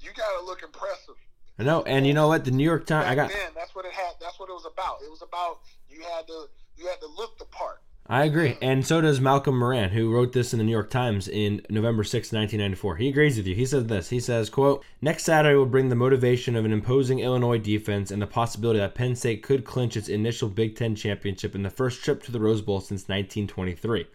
[0.00, 1.16] you gotta look impressive.
[1.60, 2.46] I know, and you know what?
[2.46, 3.06] The New York Times.
[3.06, 3.28] I got.
[3.28, 4.14] Then, that's what it had.
[4.18, 5.02] That's what it was about.
[5.04, 5.58] It was about
[5.90, 6.46] you had to
[6.78, 7.82] you had to look the part.
[8.06, 8.56] I agree.
[8.60, 12.02] And so does Malcolm Moran, who wrote this in the New York Times in November
[12.02, 12.96] 6, 1994.
[12.96, 13.54] He agrees with you.
[13.54, 14.08] He says this.
[14.08, 18.20] He says, quote, Next Saturday will bring the motivation of an imposing Illinois defense and
[18.20, 22.02] the possibility that Penn State could clinch its initial Big Ten championship in the first
[22.02, 24.06] trip to the Rose Bowl since 1923.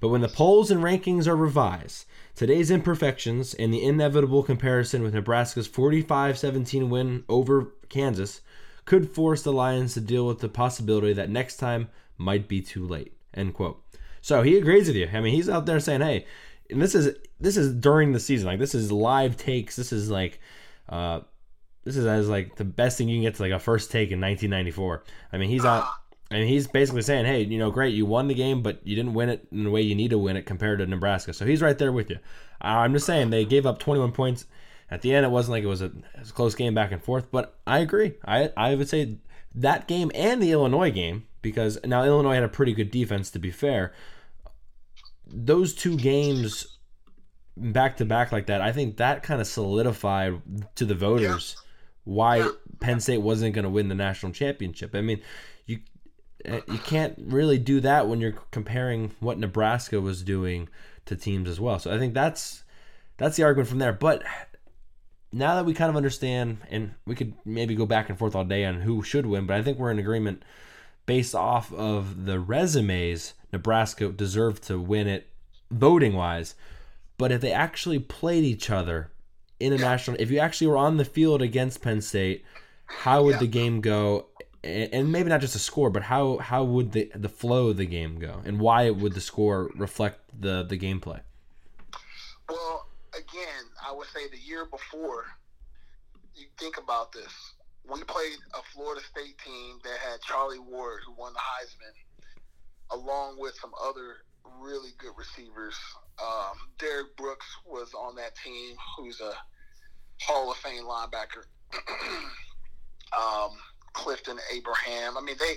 [0.00, 5.14] But when the polls and rankings are revised, today's imperfections and the inevitable comparison with
[5.14, 8.40] Nebraska's 45 17 win over Kansas
[8.84, 11.88] could force the Lions to deal with the possibility that next time
[12.18, 13.12] might be too late.
[13.34, 13.82] End quote.
[14.22, 15.08] So he agrees with you.
[15.12, 16.26] I mean, he's out there saying, "Hey,
[16.70, 18.46] and this is this is during the season.
[18.46, 19.76] Like this is live takes.
[19.76, 20.40] This is like,
[20.88, 21.20] uh,
[21.84, 24.10] this is as like the best thing you can get to like a first take
[24.10, 25.04] in 1994.
[25.32, 25.84] I mean, he's out."
[26.30, 29.14] And he's basically saying, "Hey, you know, great, you won the game, but you didn't
[29.14, 31.62] win it in the way you need to win it compared to Nebraska." So he's
[31.62, 32.18] right there with you.
[32.60, 34.46] Uh, I'm just saying they gave up 21 points
[34.90, 35.24] at the end.
[35.24, 37.58] It wasn't like it was a, it was a close game back and forth, but
[37.66, 38.14] I agree.
[38.24, 39.18] I I would say
[39.54, 43.38] that game and the Illinois game because now Illinois had a pretty good defense to
[43.38, 43.92] be fair.
[45.26, 46.78] Those two games
[47.56, 50.42] back to back like that, I think that kind of solidified
[50.76, 51.62] to the voters yeah.
[52.04, 52.48] why yeah.
[52.80, 54.94] Penn State wasn't going to win the national championship.
[54.94, 55.20] I mean,
[55.64, 55.80] you
[56.46, 60.68] Eh, you can't really do that when you're comparing what Nebraska was doing
[61.04, 61.78] to teams as well.
[61.78, 62.62] So I think that's
[63.16, 63.92] that's the argument from there.
[63.92, 64.22] But
[65.32, 68.44] now that we kind of understand, and we could maybe go back and forth all
[68.44, 70.42] day on who should win, but I think we're in agreement
[71.06, 75.28] based off of the resumes, Nebraska deserved to win it
[75.70, 76.54] voting wise.
[77.18, 79.10] But if they actually played each other
[79.58, 82.44] in a national, if you actually were on the field against Penn State,
[82.86, 83.40] how would yeah.
[83.40, 84.26] the game go?
[84.66, 87.86] And maybe not just a score, but how how would the the flow of the
[87.86, 91.20] game go, and why would the score reflect the the gameplay?
[92.48, 95.24] Well, again, I would say the year before,
[96.34, 97.32] you think about this
[97.88, 103.38] we played a Florida State team that had Charlie Ward, who won the Heisman, along
[103.38, 104.24] with some other
[104.60, 105.76] really good receivers.
[106.22, 109.32] Um, Derrick Brooks was on that team, who's a
[110.22, 111.46] Hall of Fame linebacker.
[113.16, 113.50] um,
[113.96, 115.16] Clifton Abraham.
[115.16, 115.56] I mean, they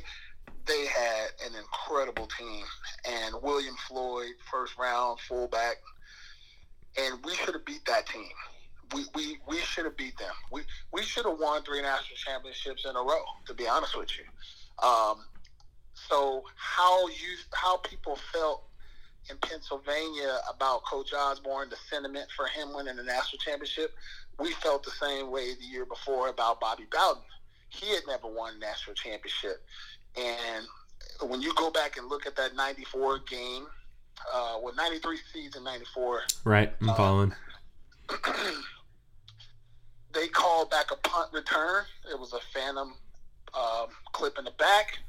[0.66, 2.64] they had an incredible team,
[3.06, 5.78] and William Floyd, first round fullback,
[7.00, 8.32] and we should have beat that team.
[8.94, 10.34] We, we, we should have beat them.
[10.52, 10.62] We
[10.92, 13.24] we should have won three national championships in a row.
[13.48, 15.18] To be honest with you, um,
[15.94, 18.64] so how you how people felt
[19.30, 23.94] in Pennsylvania about Coach Osborne, the sentiment for him winning the national championship,
[24.40, 27.22] we felt the same way the year before about Bobby Bowden.
[27.70, 29.64] He had never won a national championship.
[30.18, 30.66] And
[31.30, 33.66] when you go back and look at that 94 game,
[34.34, 36.22] uh, well, 93 season, 94.
[36.44, 37.34] Right, I'm uh, following.
[40.14, 41.84] they called back a punt return.
[42.12, 42.94] It was a phantom
[43.54, 45.00] um, clip in the back.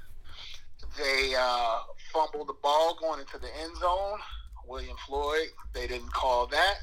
[0.98, 1.78] They uh,
[2.12, 4.18] fumbled the ball going into the end zone.
[4.66, 6.78] William Floyd, they didn't call that.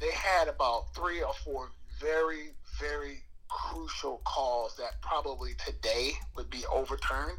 [0.00, 6.64] They had about three or four very, very crucial calls that probably today would be
[6.72, 7.38] overturned.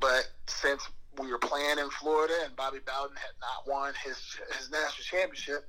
[0.00, 0.86] But since
[1.18, 4.18] we were playing in Florida and Bobby Bowden had not won his
[4.58, 5.66] his national championship,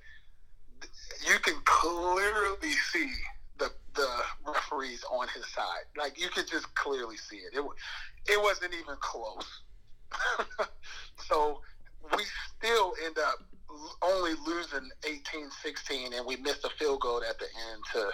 [1.27, 3.11] you can clearly see
[3.57, 4.07] the the
[4.45, 5.85] referees on his side.
[5.97, 7.53] Like you could just clearly see it.
[7.53, 7.63] It
[8.27, 9.61] it wasn't even close.
[11.27, 11.61] so
[12.15, 12.23] we
[12.57, 13.43] still end up
[14.01, 18.09] only losing 18-16 and we missed a field goal at the end to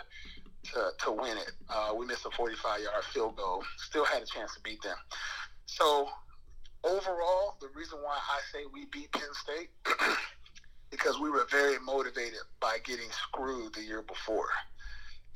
[0.63, 1.51] to, to win it.
[1.69, 3.63] Uh, we missed a 45 yard field goal.
[3.77, 4.97] Still had a chance to beat them.
[5.65, 6.09] So
[6.83, 9.69] overall, the reason why I say we beat Penn State
[10.91, 14.49] because we were very motivated by getting screwed the year before.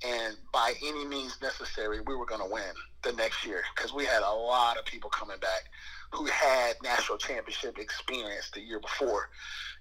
[0.06, 2.74] And by any means necessary, we were going to win
[3.04, 5.64] the next year because we had a lot of people coming back
[6.12, 9.30] who had national championship experience the year before.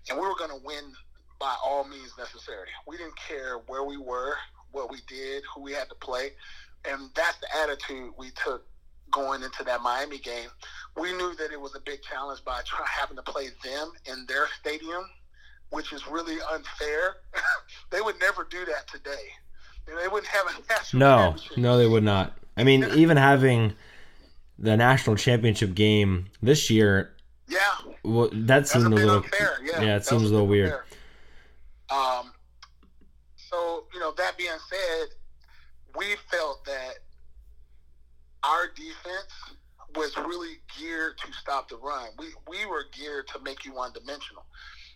[0.09, 0.93] And we were going to win
[1.41, 2.69] by all means necessary.
[2.87, 4.35] We didn't care where we were
[4.75, 6.31] what we did, who we had to play.
[6.85, 8.67] And that's the attitude we took
[9.11, 10.49] going into that Miami game.
[11.01, 14.27] We knew that it was a big challenge by try, having to play them in
[14.27, 15.05] their stadium,
[15.71, 17.17] which is really unfair.
[17.91, 19.31] they would never do that today.
[19.87, 22.37] They wouldn't have a national No, no, they would not.
[22.57, 23.75] I mean, even having
[24.59, 27.13] the national championship game this year.
[27.49, 27.59] Yeah.
[28.03, 29.17] Well, that seemed a, a little.
[29.17, 29.59] Unfair.
[29.63, 30.73] Yeah, yeah it seems a little weird.
[31.91, 32.33] Um,
[33.55, 35.09] so, you know, that being said,
[35.97, 36.95] we felt that
[38.43, 39.33] our defense
[39.95, 42.09] was really geared to stop the run.
[42.19, 44.45] We we were geared to make you one dimensional.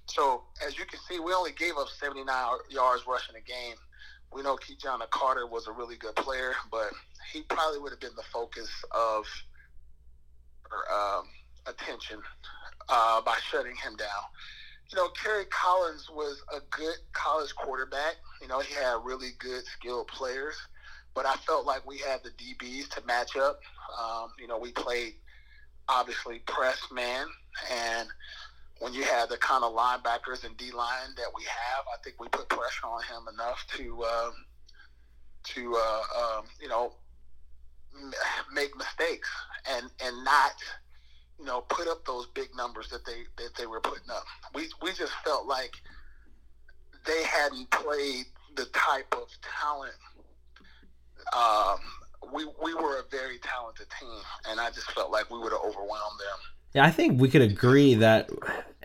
[0.07, 2.27] So as you can see, we only gave up 79
[2.71, 3.77] yards rushing a game.
[4.33, 6.91] We know Ki-Jana Carter was a really good player, but
[7.33, 9.25] he probably would have been the focus of
[10.93, 11.25] um,
[11.67, 12.21] attention
[12.89, 14.25] uh, by shutting him down
[14.91, 18.17] you know, Kerry Collins was a good college quarterback.
[18.41, 20.57] You know, he had really good skilled players,
[21.15, 23.61] but I felt like we had the DBs to match up.
[24.01, 25.15] Um, you know, we played
[25.89, 27.27] obviously press man,
[27.71, 28.09] and
[28.79, 32.21] when you had the kind of linebackers and D line that we have, I think
[32.21, 34.33] we put pressure on him enough to um,
[35.45, 36.93] to uh, um, you know
[38.55, 39.29] make mistakes
[39.69, 40.53] and and not
[41.39, 44.25] you know, put up those big numbers that they that they were putting up.
[44.55, 45.73] We we just felt like
[47.07, 48.27] they hadn't played
[48.57, 49.29] the type of
[49.61, 49.95] talent.
[51.37, 51.79] Um,
[52.33, 55.61] we we were a very talented team, and I just felt like we would have
[55.61, 56.39] overwhelmed them.
[56.75, 58.31] Yeah, I think we could agree that,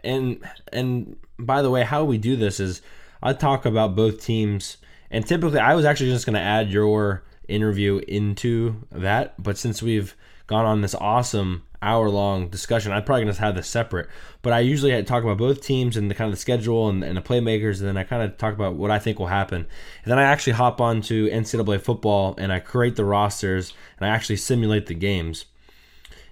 [0.03, 2.81] and and by the way, how we do this is
[3.21, 4.77] I talk about both teams,
[5.09, 9.81] and typically I was actually just going to add your interview into that, but since
[9.81, 10.15] we've
[10.47, 12.91] gone on this awesome hour long discussion.
[12.91, 14.09] I'm probably to have this separate,
[14.41, 17.17] but I usually talk about both teams and the kind of the schedule and, and
[17.17, 19.67] the playmakers, and then I kind of talk about what I think will happen.
[20.03, 24.13] And then I actually hop onto NCAA football and I create the rosters and I
[24.13, 25.45] actually simulate the games.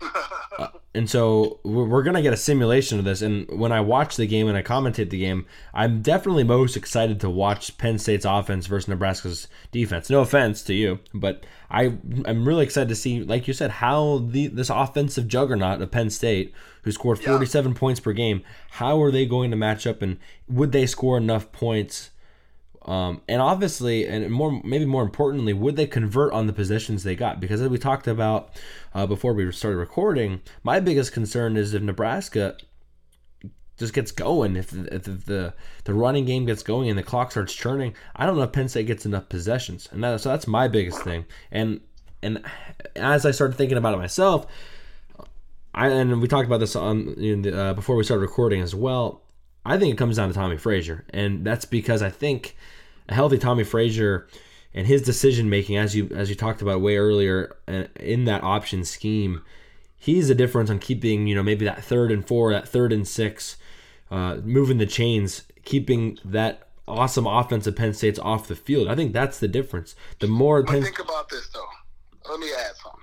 [0.59, 3.21] Uh, and so we're going to get a simulation of this.
[3.21, 7.21] And when I watch the game and I commentate the game, I'm definitely most excited
[7.21, 10.09] to watch Penn State's offense versus Nebraska's defense.
[10.09, 11.93] No offense to you, but I
[12.25, 16.09] I'm really excited to see, like you said, how the this offensive juggernaut of Penn
[16.09, 17.77] State, who scored 47 yeah.
[17.77, 21.51] points per game, how are they going to match up, and would they score enough
[21.53, 22.10] points?
[22.83, 27.15] Um, and obviously, and more maybe more importantly, would they convert on the positions they
[27.15, 27.39] got?
[27.39, 28.59] Because as we talked about
[28.93, 32.57] uh, before we started recording, my biggest concern is if Nebraska
[33.77, 35.53] just gets going, if, if the
[35.83, 38.67] the running game gets going and the clock starts churning, I don't know if Penn
[38.67, 41.25] State gets enough possessions, and that, so that's my biggest thing.
[41.51, 41.81] And
[42.23, 42.43] and
[42.95, 44.47] as I started thinking about it myself,
[45.73, 49.21] I and we talked about this on the, uh, before we started recording as well.
[49.63, 52.55] I think it comes down to Tommie Frazier, and that's because I think
[53.11, 54.27] a healthy Tommie Frazier
[54.73, 58.43] and his decision making, as you as you talked about way earlier, uh, in that
[58.43, 59.43] option scheme,
[59.97, 63.07] he's a difference on keeping you know maybe that third and four, that third and
[63.07, 63.57] six,
[64.09, 68.87] uh, moving the chains, keeping that awesome offense of Penn State's off the field.
[68.87, 69.95] I think that's the difference.
[70.19, 72.29] The more Penn, think about this though.
[72.29, 72.99] Let me add something.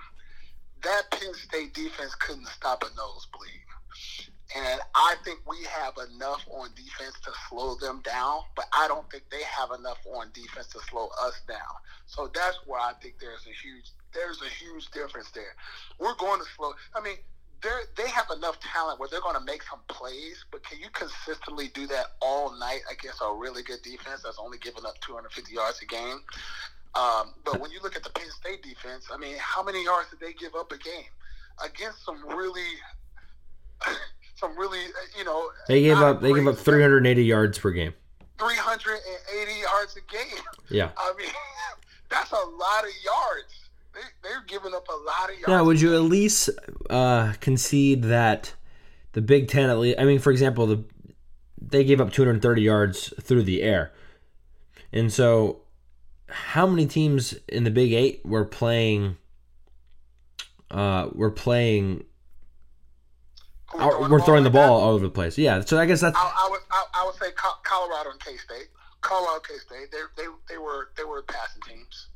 [0.84, 3.68] That Penn State defense couldn't stop a nosebleed.
[4.57, 9.09] And I think we have enough on defense to slow them down, but I don't
[9.11, 11.76] think they have enough on defense to slow us down.
[12.07, 15.55] So that's where I think there's a huge there's a huge difference there.
[15.99, 16.72] We're going to slow.
[16.94, 17.16] I mean,
[17.62, 20.88] they they have enough talent where they're going to make some plays, but can you
[20.92, 25.53] consistently do that all night against a really good defense that's only giving up 250
[25.53, 26.20] yards a game?
[26.94, 30.11] Um, but when you look at the Penn State defense, I mean, how many yards
[30.11, 31.12] did they give up a game
[31.64, 32.66] against some really,
[34.39, 37.95] some really, uh, you know, they gave up they gave up 380 yards per game.
[38.39, 40.45] 380 yards a game.
[40.68, 40.91] Yeah.
[40.97, 41.28] I mean,
[42.09, 43.68] that's a lot of yards.
[43.95, 45.49] They, they're giving up a lot of yards.
[45.49, 46.51] Now, would you at least
[46.89, 48.55] uh, concede that
[49.12, 50.84] the Big Ten, at least, I mean, for example, the
[51.61, 53.93] they gave up 230 yards through the air,
[54.93, 55.62] and so
[56.28, 59.16] how many teams in the Big Eight were playing?
[60.70, 62.05] Uh, were playing.
[63.75, 65.37] We're, we're throwing the ball all over the place.
[65.37, 67.31] Yeah, so I guess that's I, I would I, I would say
[67.64, 68.69] Colorado and K State.
[69.01, 69.93] Colorado, K State.
[69.93, 72.09] They, they they were they were passing teams.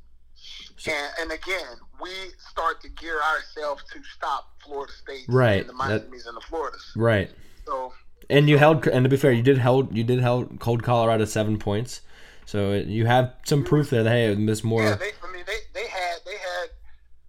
[0.86, 2.10] And, and again, we
[2.50, 6.90] start to gear ourselves to stop Florida State Right, and the Miami's and the Floridas.
[6.96, 7.30] right.
[7.66, 7.92] So
[8.28, 11.24] And you held, and to be fair, you did held, you did held cold Colorado
[11.26, 12.00] seven points,
[12.46, 14.82] so you have some proof there that hey, this more.
[14.82, 16.68] yeah, they, I mean they, they had they had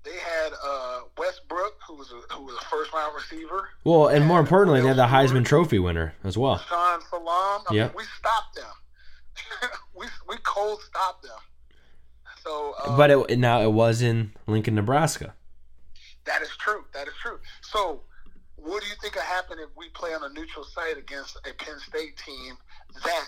[0.04, 3.70] they had uh, Westbrook who was a, who was a first round receiver.
[3.84, 6.58] Well, and more importantly, they have the Heisman Trophy winner as well.
[6.58, 7.62] Sean Salaam.
[7.70, 7.84] I Yeah.
[7.86, 9.70] mean, we stopped them.
[9.96, 11.40] we we cold stopped them.
[12.44, 15.34] So, uh, But it, now it was in Lincoln, Nebraska.
[16.26, 16.84] that is true.
[16.94, 17.40] That is true.
[17.62, 18.02] So,
[18.58, 21.54] what do you think will happen if we play on a neutral site against a
[21.54, 22.56] Penn State team
[23.06, 23.26] that,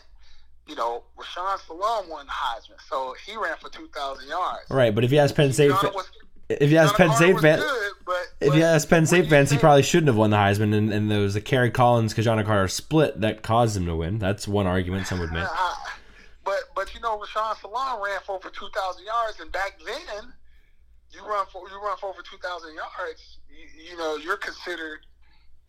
[0.67, 4.69] you know, Rashaan Salaam won the Heisman, so he ran for two thousand yards.
[4.69, 6.09] Right, but if you ask Penn State, was,
[6.49, 7.63] if you ask Penn State fans,
[8.39, 11.09] if you ask Penn State fans, he probably shouldn't have won the Heisman, and, and
[11.09, 14.19] there was a Kerry Collins, Ki-Jana Carter split that caused him to win.
[14.19, 15.47] That's one argument some would make.
[16.43, 20.31] But but you know, Rashaan Salaam ran for over two thousand yards, and back then,
[21.09, 23.39] you run for you run for over two thousand yards.
[23.49, 25.07] You, you know, you're considered.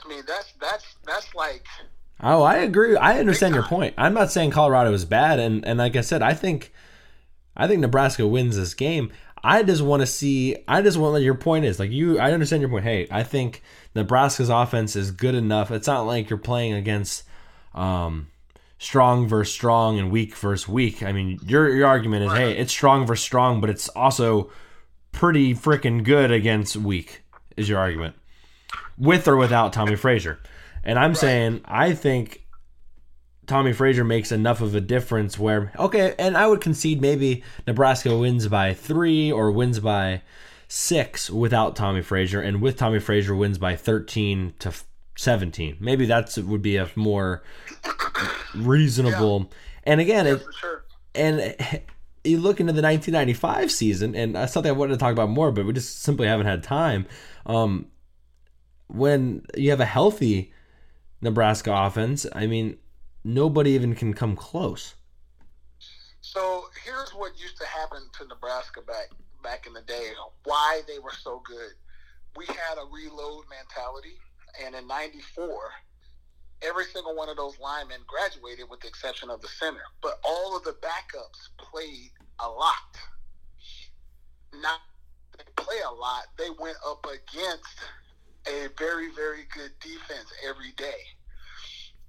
[0.05, 1.65] I mean, that's that's that's like
[2.23, 2.97] Oh, I agree.
[2.97, 3.95] I understand your point.
[3.99, 6.73] I'm not saying Colorado is bad, and and like I said, I think,
[7.57, 9.13] I think Nebraska wins this game.
[9.47, 10.57] I just want to see.
[10.67, 12.19] I just want your point is like you.
[12.19, 12.83] I understand your point.
[12.83, 13.63] Hey, I think
[13.95, 15.71] Nebraska's offense is good enough.
[15.71, 17.23] It's not like you're playing against
[17.73, 18.27] um,
[18.79, 21.05] strong versus strong and weak versus weak.
[21.05, 24.51] I mean, your your argument is hey, it's strong versus strong, but it's also
[25.13, 27.23] pretty freaking good against weak.
[27.57, 28.17] Is your argument
[28.99, 30.41] with or without Tommie Frazier?
[30.83, 32.46] And I'm saying I think
[33.47, 38.17] Tommie Frazier makes enough of a difference where okay, and I would concede maybe Nebraska
[38.17, 40.23] wins by three or wins by
[40.69, 44.73] six without Tommie Frazier, and with Tommie Frazier wins by thirteen to
[45.17, 45.77] seventeen.
[45.81, 47.43] Maybe that's would be a more
[48.55, 49.51] reasonable.
[49.85, 50.85] And again, it, sure.
[51.15, 51.57] and
[52.25, 55.53] you look into the 1995 season, and that's something I wanted to talk about more,
[55.53, 57.07] but we just simply haven't had time.
[57.47, 57.87] Um,
[58.89, 60.53] when you have a healthy
[61.21, 62.79] Nebraska offense, I mean,
[63.27, 64.95] nobody even can come close.
[66.21, 69.11] So here's what used to happen to Nebraska back
[69.43, 70.11] back in the day.
[70.45, 71.73] Why they were so good.
[72.37, 74.19] We had a reload mentality,
[74.65, 75.49] and in '94,
[76.63, 79.83] every single one of those linemen graduated, with the exception of the center.
[80.03, 82.11] But all of the backups played
[82.41, 82.97] a lot.
[84.55, 84.81] Not
[85.37, 86.25] they play a lot.
[86.39, 87.79] They went up against
[88.47, 91.16] a very very good defense every day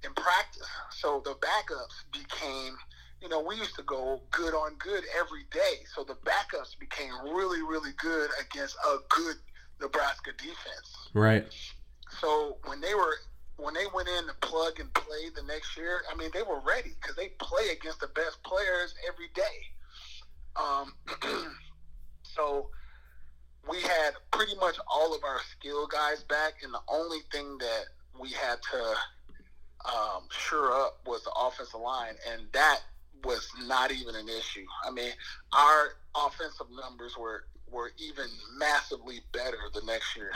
[0.04, 0.68] in practice.
[0.90, 2.76] So the backups became
[3.20, 5.84] you know, we used to go good on good every day.
[5.94, 9.36] So the backups became really, really good against a good
[9.80, 11.08] Nebraska defense.
[11.14, 11.46] Right.
[12.20, 13.14] So when they were
[13.56, 16.60] when they went in to plug and play the next year, I mean, they were
[16.60, 19.42] ready because they play against the best players every day.
[20.54, 20.94] Um,
[22.22, 22.70] so
[23.68, 27.84] we had pretty much all of our skill guys back, and the only thing that
[28.20, 28.94] we had to
[29.86, 32.80] um, sure up was the offensive line, and that
[33.24, 34.64] was not even an issue.
[34.84, 35.12] I mean,
[35.52, 38.26] our offensive numbers were were even
[38.56, 40.32] massively better the next year.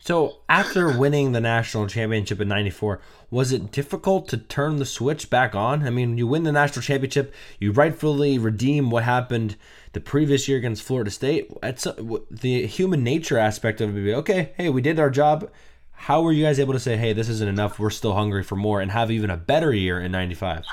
[0.00, 3.00] So after winning the national championship in '94,
[3.30, 5.86] was it difficult to turn the switch back on?
[5.86, 9.56] I mean, you win the national championship, you rightfully redeem what happened
[9.92, 11.50] the previous year against Florida State.
[11.62, 11.86] It's
[12.30, 14.14] the human nature aspect of it.
[14.14, 15.50] Okay, hey, we did our job.
[15.94, 17.78] How were you guys able to say, hey, this isn't enough?
[17.78, 20.64] We're still hungry for more, and have even a better year in '95?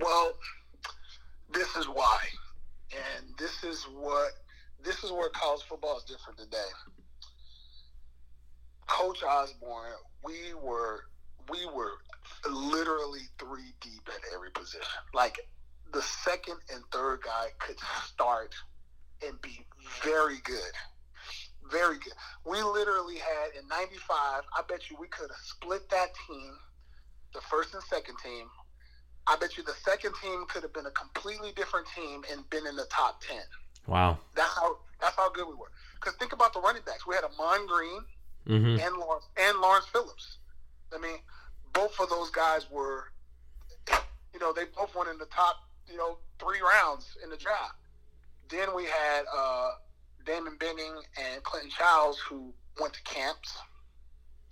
[0.00, 0.32] Well,
[1.52, 2.18] this is why,
[2.92, 4.32] and this is what
[4.84, 6.58] this is where college football is different today
[8.88, 9.92] Coach Osborne,
[10.24, 11.04] we were
[11.48, 11.92] we were
[12.50, 14.82] literally three deep at every position.
[15.14, 15.38] Like
[15.92, 18.54] the second and third guy could start
[19.26, 19.64] and be
[20.02, 20.72] very good.
[21.70, 22.14] Very good.
[22.44, 26.52] We literally had in 95, I bet you we could have split that team,
[27.34, 28.46] the first and second team.
[29.26, 32.66] I bet you the second team could have been a completely different team and been
[32.66, 33.36] in the top 10.
[33.86, 34.18] Wow.
[34.34, 35.70] That's how that's how good we were.
[35.94, 37.06] Because think about the running backs.
[37.06, 38.00] We had Ahman Green,
[38.48, 38.80] mm-hmm.
[38.80, 40.38] and Lawrence and Lawrence Phillips.
[40.94, 41.18] I mean,
[41.72, 43.12] both of those guys were,
[44.32, 45.56] you know, they both went in the top,
[45.88, 47.76] you know, three rounds in the draft.
[48.48, 49.70] Then we had uh,
[50.28, 53.56] Damon Benning and Clinton Childs who went to camps.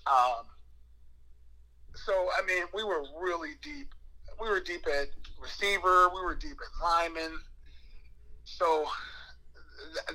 [0.06, 0.46] Um,
[1.94, 3.94] so I mean, we were really deep.
[4.40, 5.08] We were deep at
[5.40, 6.08] receiver.
[6.14, 7.38] We were deep at lineman.
[8.44, 8.86] So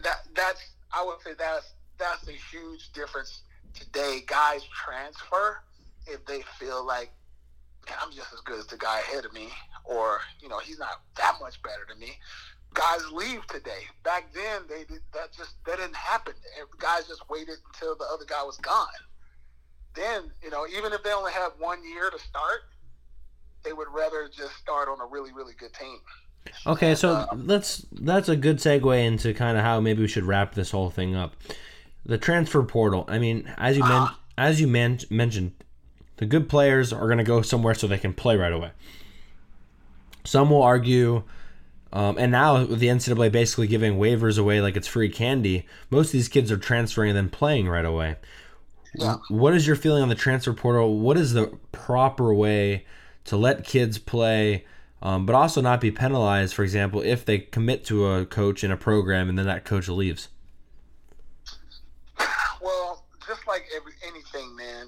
[0.04, 3.42] that that's I would say that's that's a huge difference
[3.74, 5.62] today guys transfer
[6.08, 7.12] if they feel like
[8.02, 9.50] I'm just as good as the guy ahead of me,
[9.86, 12.18] or you know he's not that much better than me.
[12.74, 13.84] Guys leave today.
[14.04, 16.34] Back then, they did, that just that didn't happen.
[16.80, 18.88] Guys just waited until the other guy was gone.
[19.94, 22.62] Then you know, even if they only have one year to start,
[23.64, 26.00] they would rather just start on a really really good team.
[26.66, 30.24] Okay, so uh, let's that's a good segue into kind of how maybe we should
[30.24, 31.36] wrap this whole thing up
[32.06, 33.06] the transfer portal.
[33.08, 35.54] I mean, as you men- as you men- mentioned,
[36.18, 38.72] the good players are going to go somewhere so they can play right away.
[40.24, 41.24] Some will argue,
[41.94, 46.08] um, and now with the NCAA basically giving waivers away like it's free candy, most
[46.08, 48.16] of these kids are transferring and then playing right away.
[48.96, 49.18] Yeah.
[49.30, 51.00] What is your feeling on the transfer portal?
[51.00, 52.86] What is the proper way
[53.26, 54.66] to let kids play,
[55.02, 56.54] um, but also not be penalized?
[56.54, 59.88] For example, if they commit to a coach in a program and then that coach
[59.88, 60.30] leaves.
[62.62, 64.88] Well, just like every anything, man,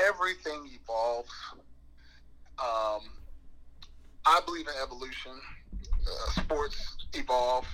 [0.00, 1.30] everything evolves.
[2.58, 3.00] Um,
[4.26, 5.32] I believe in evolution.
[6.06, 7.66] Uh, sports evolve.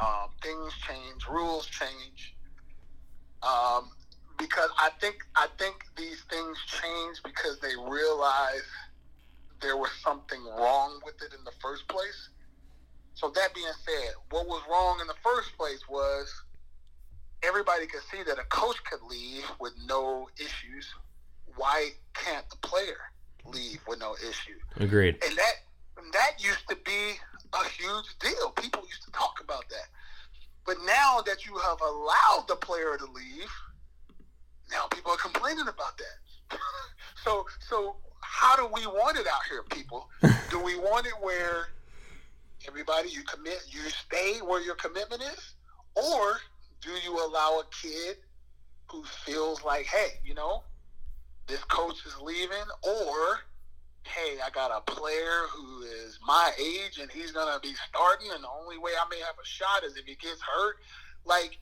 [0.00, 1.26] Um, things change.
[1.28, 2.34] Rules change.
[3.42, 3.90] Um,
[4.38, 8.66] because I think I think these things change because they realize
[9.62, 12.28] there was something wrong with it in the first place.
[13.14, 16.32] So that being said, what was wrong in the first place was
[17.42, 20.86] everybody could see that a coach could leave with no issues.
[21.56, 22.98] Why can't the player
[23.46, 24.58] leave with no issue?
[24.76, 25.16] Agreed.
[25.26, 25.54] And that
[26.12, 27.14] that used to be
[27.52, 28.50] a huge deal.
[28.50, 29.88] People used to talk about that.
[30.64, 33.50] But now that you have allowed the player to leave,
[34.70, 36.58] now people are complaining about that.
[37.24, 40.08] so so how do we want it out here, people?
[40.50, 41.68] do we want it where
[42.66, 45.54] everybody you commit you stay where your commitment is?
[45.94, 46.38] Or
[46.82, 48.18] do you allow a kid
[48.90, 50.62] who feels like, hey, you know,
[51.46, 53.38] this coach is leaving, or
[54.06, 58.42] hey, I got a player who is my age and he's gonna be starting, and
[58.42, 60.76] the only way I may have a shot is if he gets hurt.
[61.24, 61.58] Like,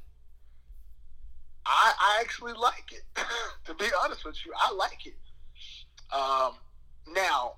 [1.67, 3.05] I, I actually like it.
[3.67, 5.17] to be honest with you, I like it.
[6.15, 6.55] Um,
[7.13, 7.55] now,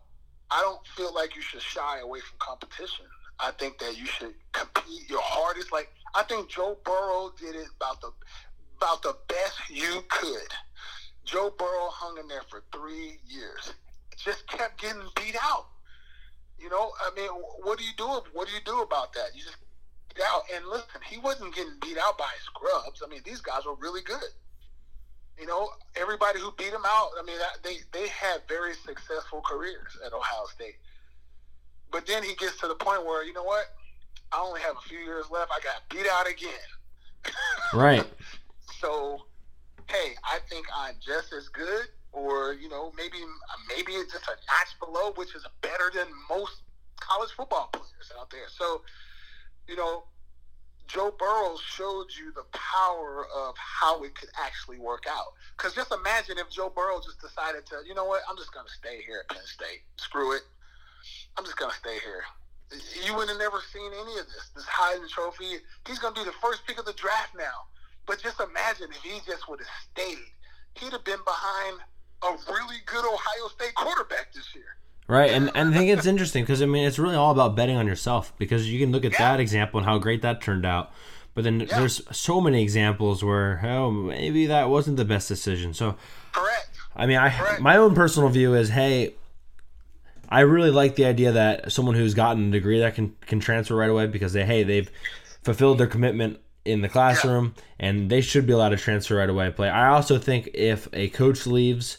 [0.51, 3.07] I don't feel like you should shy away from competition.
[3.39, 5.73] I think that you should compete your hardest.
[5.73, 8.11] Like I think Joe Burrow did it about the
[8.79, 10.49] about the best you could.
[11.25, 13.75] Joe Burrow hung in there for three years.
[14.17, 15.67] Just kept getting beat out.
[16.59, 17.29] You know, I mean,
[17.63, 18.05] what do you do?
[18.33, 19.35] What do you do about that?
[19.35, 19.59] You just
[20.15, 20.43] get out.
[20.55, 23.03] And listen, he wasn't getting beat out by scrubs.
[23.05, 24.33] I mean, these guys were really good.
[25.39, 27.11] You know, everybody who beat him out.
[27.21, 30.77] I mean, they they had very successful careers at Ohio State.
[31.93, 33.67] But then he gets to the point where you know what?
[34.33, 35.51] I only have a few years left.
[35.53, 36.51] I got beat out again.
[37.75, 38.05] right.
[38.81, 39.27] So,
[39.89, 43.19] hey, I think I'm just as good, or you know, maybe
[43.69, 46.63] maybe it's just a notch below, which is better than most
[47.01, 48.49] college football players out there.
[48.49, 48.83] So,
[49.69, 50.05] you know,
[50.87, 55.35] Joe Burrow showed you the power of how it could actually work out.
[55.57, 58.67] Because just imagine if Joe Burrow just decided to, you know what, I'm just going
[58.67, 59.83] to stay here at Penn State.
[59.97, 60.43] Screw it.
[61.37, 62.23] I'm just going to stay here.
[63.05, 64.51] You would have never seen any of this.
[64.55, 65.59] This Heisman Trophy.
[65.87, 67.67] He's going to be the first pick of the draft now.
[68.07, 70.31] But just imagine if he just would have stayed,
[70.75, 71.79] he'd have been behind
[72.23, 74.77] a really good Ohio State quarterback this year.
[75.09, 77.77] Right, and, and I think it's interesting because I mean it's really all about betting
[77.77, 79.19] on yourself because you can look at yeah.
[79.19, 80.91] that example and how great that turned out,
[81.35, 81.79] but then yeah.
[81.79, 85.75] there's so many examples where oh maybe that wasn't the best decision.
[85.75, 85.97] So
[86.33, 86.71] correct.
[86.97, 87.61] I mean, I correct.
[87.61, 89.15] my own personal view is hey,
[90.29, 93.77] I really like the idea that someone who's gotten a degree that can can transfer
[93.77, 94.91] right away because they hey they've
[95.45, 97.87] fulfilled their commitment in the classroom yeah.
[97.87, 99.69] and they should be allowed to transfer right away play.
[99.69, 101.99] I also think if a coach leaves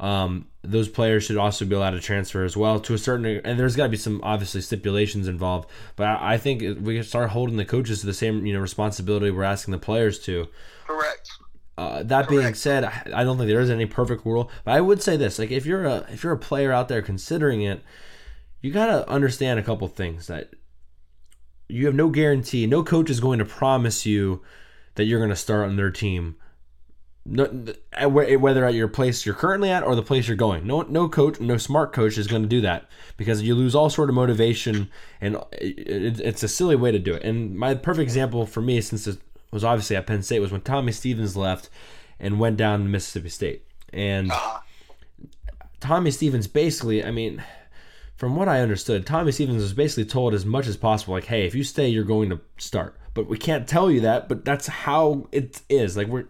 [0.00, 3.58] um, those players should also be allowed to transfer as well to a certain and
[3.58, 7.56] there's got to be some obviously stipulations involved but I, I think we start holding
[7.56, 10.48] the coaches to the same you know responsibility we're asking the players to
[10.86, 11.30] correct
[11.76, 12.30] uh, that Correct.
[12.30, 15.38] being said I don't think there is any perfect rule but I would say this
[15.38, 17.82] like if you're a if you're a player out there considering it
[18.60, 20.50] you got to understand a couple things that
[21.68, 24.42] you have no guarantee no coach is going to promise you
[24.94, 26.36] that you're going to start on their team
[27.26, 27.46] no,
[28.06, 30.66] whether at your place you're currently at or the place you're going.
[30.66, 32.86] No, no coach, no smart coach is going to do that
[33.16, 34.90] because you lose all sort of motivation,
[35.20, 37.22] and uh, it's a silly way to do it.
[37.22, 39.18] And my perfect example for me, since it
[39.50, 41.70] was obviously at Penn State, was when Tommy Stevens left
[42.20, 43.64] and went down to Mississippi State.
[43.92, 44.62] And ah.
[45.80, 47.42] Tommy Stevens basically, I mean,
[48.16, 51.46] from what I understood, Tommy Stevens was basically told as much as possible, like, "Hey,
[51.46, 54.28] if you stay, you're going to start." But we can't tell you that.
[54.28, 55.96] But that's how it is.
[55.96, 56.26] Like we're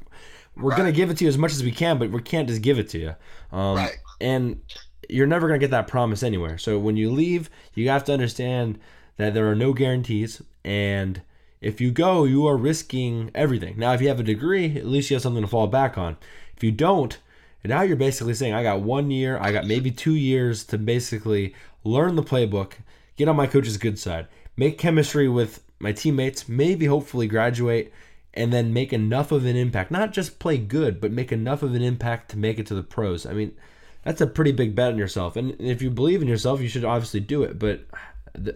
[0.56, 0.76] we're right.
[0.76, 2.78] gonna give it to you as much as we can, but we can't just give
[2.78, 3.14] it to you.
[3.52, 3.98] Um, right.
[4.20, 4.60] And
[5.08, 6.58] you're never gonna get that promise anywhere.
[6.58, 8.78] So when you leave, you have to understand
[9.16, 11.22] that there are no guarantees, and
[11.60, 13.78] if you go, you are risking everything.
[13.78, 16.16] Now, if you have a degree, at least you have something to fall back on.
[16.56, 17.16] If you don't,
[17.64, 21.54] now you're basically saying, I got one year, I got maybe two years to basically
[21.82, 22.74] learn the playbook,
[23.16, 24.26] get on my coach's good side,
[24.56, 27.92] make chemistry with my teammates, maybe hopefully graduate,
[28.34, 29.90] and then make enough of an impact.
[29.90, 32.82] Not just play good, but make enough of an impact to make it to the
[32.82, 33.24] pros.
[33.24, 33.56] I mean,
[34.02, 35.36] that's a pretty big bet on yourself.
[35.36, 37.58] And if you believe in yourself, you should obviously do it.
[37.58, 37.86] But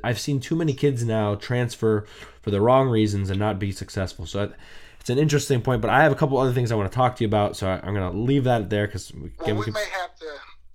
[0.03, 2.07] I've seen too many kids now transfer
[2.43, 4.27] for the wrong reasons and not be successful.
[4.27, 4.53] So
[5.01, 5.81] it's an interesting point.
[5.81, 7.57] But I have a couple other things I want to talk to you about.
[7.57, 10.27] So I'm going to leave that there because we, well, we, we may have to.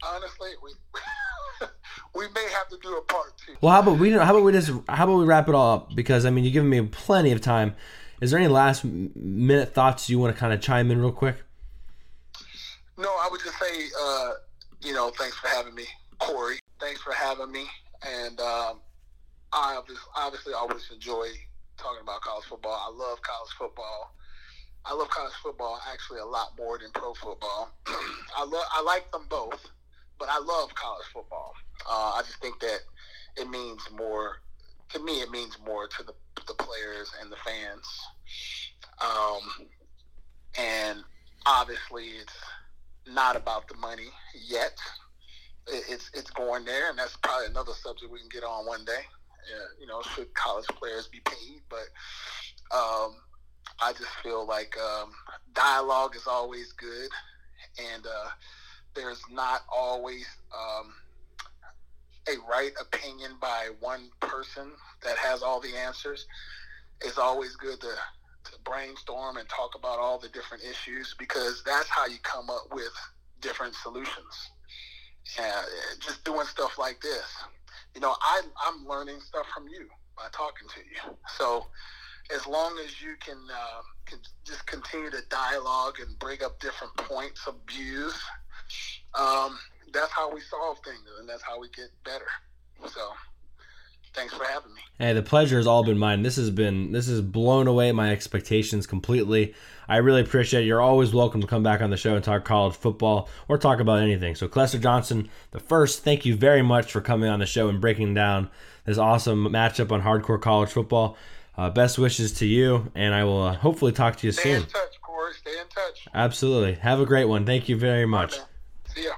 [0.05, 0.71] Honestly, we
[2.15, 3.53] we may have to do a part two.
[3.61, 4.11] Well, how about we?
[4.11, 4.71] How about we just?
[4.87, 5.95] How about we wrap it all up?
[5.95, 7.75] Because I mean, you've given me plenty of time.
[8.23, 11.35] Is there any last minute thoughts you want to kind of chime in real quick?
[12.97, 14.31] No, I would just say, uh,
[14.79, 15.83] you know, thanks for having me,
[16.19, 16.59] Corey.
[16.79, 17.65] Thanks for having me,
[18.01, 18.79] and um,
[19.51, 19.77] I
[20.15, 21.27] obviously always enjoy
[21.77, 22.71] talking about college football.
[22.71, 24.15] I love college football.
[24.85, 27.73] I love college football actually a lot more than pro football.
[28.37, 29.69] I love I like them both,
[30.17, 31.55] but I love college football.
[31.85, 32.79] Uh, I just think that
[33.35, 34.37] it means more
[34.93, 35.19] to me.
[35.19, 36.13] It means more to the
[36.47, 37.85] the players and the fans.
[39.01, 39.67] Um,
[40.57, 41.03] and
[41.45, 42.37] obviously, it's
[43.07, 44.07] not about the money
[44.47, 44.77] yet.
[45.67, 49.01] It's it's going there, and that's probably another subject we can get on one day.
[49.79, 51.61] You know, should college players be paid?
[51.69, 51.87] But
[52.75, 53.15] um,
[53.81, 55.11] I just feel like um,
[55.53, 57.09] dialogue is always good,
[57.93, 58.29] and uh,
[58.95, 60.93] there's not always um,
[62.27, 64.71] a right opinion by one person
[65.03, 66.25] that has all the answers.
[67.01, 67.87] It's always good to,
[68.45, 72.67] to brainstorm and talk about all the different issues because that's how you come up
[72.71, 72.93] with
[73.41, 74.51] different solutions.
[75.39, 75.65] And
[75.99, 77.25] just doing stuff like this,
[77.95, 79.87] you know, I, I'm learning stuff from you
[80.17, 81.17] by talking to you.
[81.37, 81.65] So
[82.33, 86.95] as long as you can, uh, can just continue to dialogue and bring up different
[86.97, 88.15] points of views,
[89.15, 89.57] um,
[89.93, 92.25] that's how we solve things, and that's how we get better.
[92.87, 93.11] So,
[94.13, 94.81] thanks for having me.
[94.99, 96.21] Hey, the pleasure has all been mine.
[96.21, 99.53] This has been this has blown away my expectations completely.
[99.87, 100.67] I really appreciate it.
[100.67, 103.79] You're always welcome to come back on the show and talk college football or talk
[103.79, 104.35] about anything.
[104.35, 107.81] So, Clester Johnson, the first, thank you very much for coming on the show and
[107.81, 108.49] breaking down
[108.85, 111.17] this awesome matchup on hardcore college football.
[111.57, 114.61] Uh, best wishes to you, and I will uh, hopefully talk to you Stay soon.
[114.61, 115.33] Stay in touch, Corey.
[115.33, 116.07] Stay in touch.
[116.13, 116.73] Absolutely.
[116.75, 117.45] Have a great one.
[117.45, 118.39] Thank you very much.
[118.95, 119.11] See ya.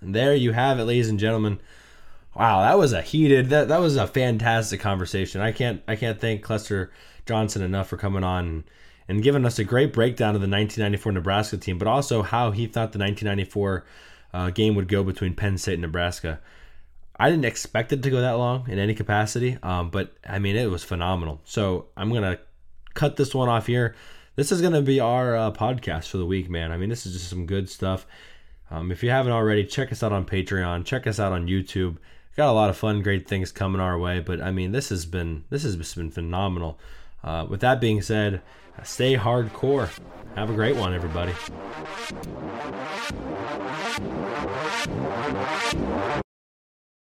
[0.00, 1.60] And there you have it, ladies and gentlemen.
[2.40, 5.42] Wow, that was a heated that that was a fantastic conversation.
[5.42, 6.90] I can't I can't thank Clester
[7.26, 8.64] Johnson enough for coming on and,
[9.08, 12.64] and giving us a great breakdown of the 1994 Nebraska team, but also how he
[12.64, 13.84] thought the 1994
[14.32, 16.40] uh, game would go between Penn State and Nebraska.
[17.18, 20.56] I didn't expect it to go that long in any capacity, um, but I mean
[20.56, 21.42] it was phenomenal.
[21.44, 22.38] So I'm gonna
[22.94, 23.94] cut this one off here.
[24.36, 26.72] This is gonna be our uh, podcast for the week, man.
[26.72, 28.06] I mean this is just some good stuff.
[28.70, 30.86] Um, if you haven't already, check us out on Patreon.
[30.86, 31.98] Check us out on YouTube
[32.36, 34.20] got a lot of fun, great things coming our way.
[34.20, 36.78] But I mean, this has been this has been phenomenal.
[37.22, 38.42] Uh, with that being said,
[38.82, 39.90] stay hardcore.
[40.36, 41.34] Have a great one, everybody.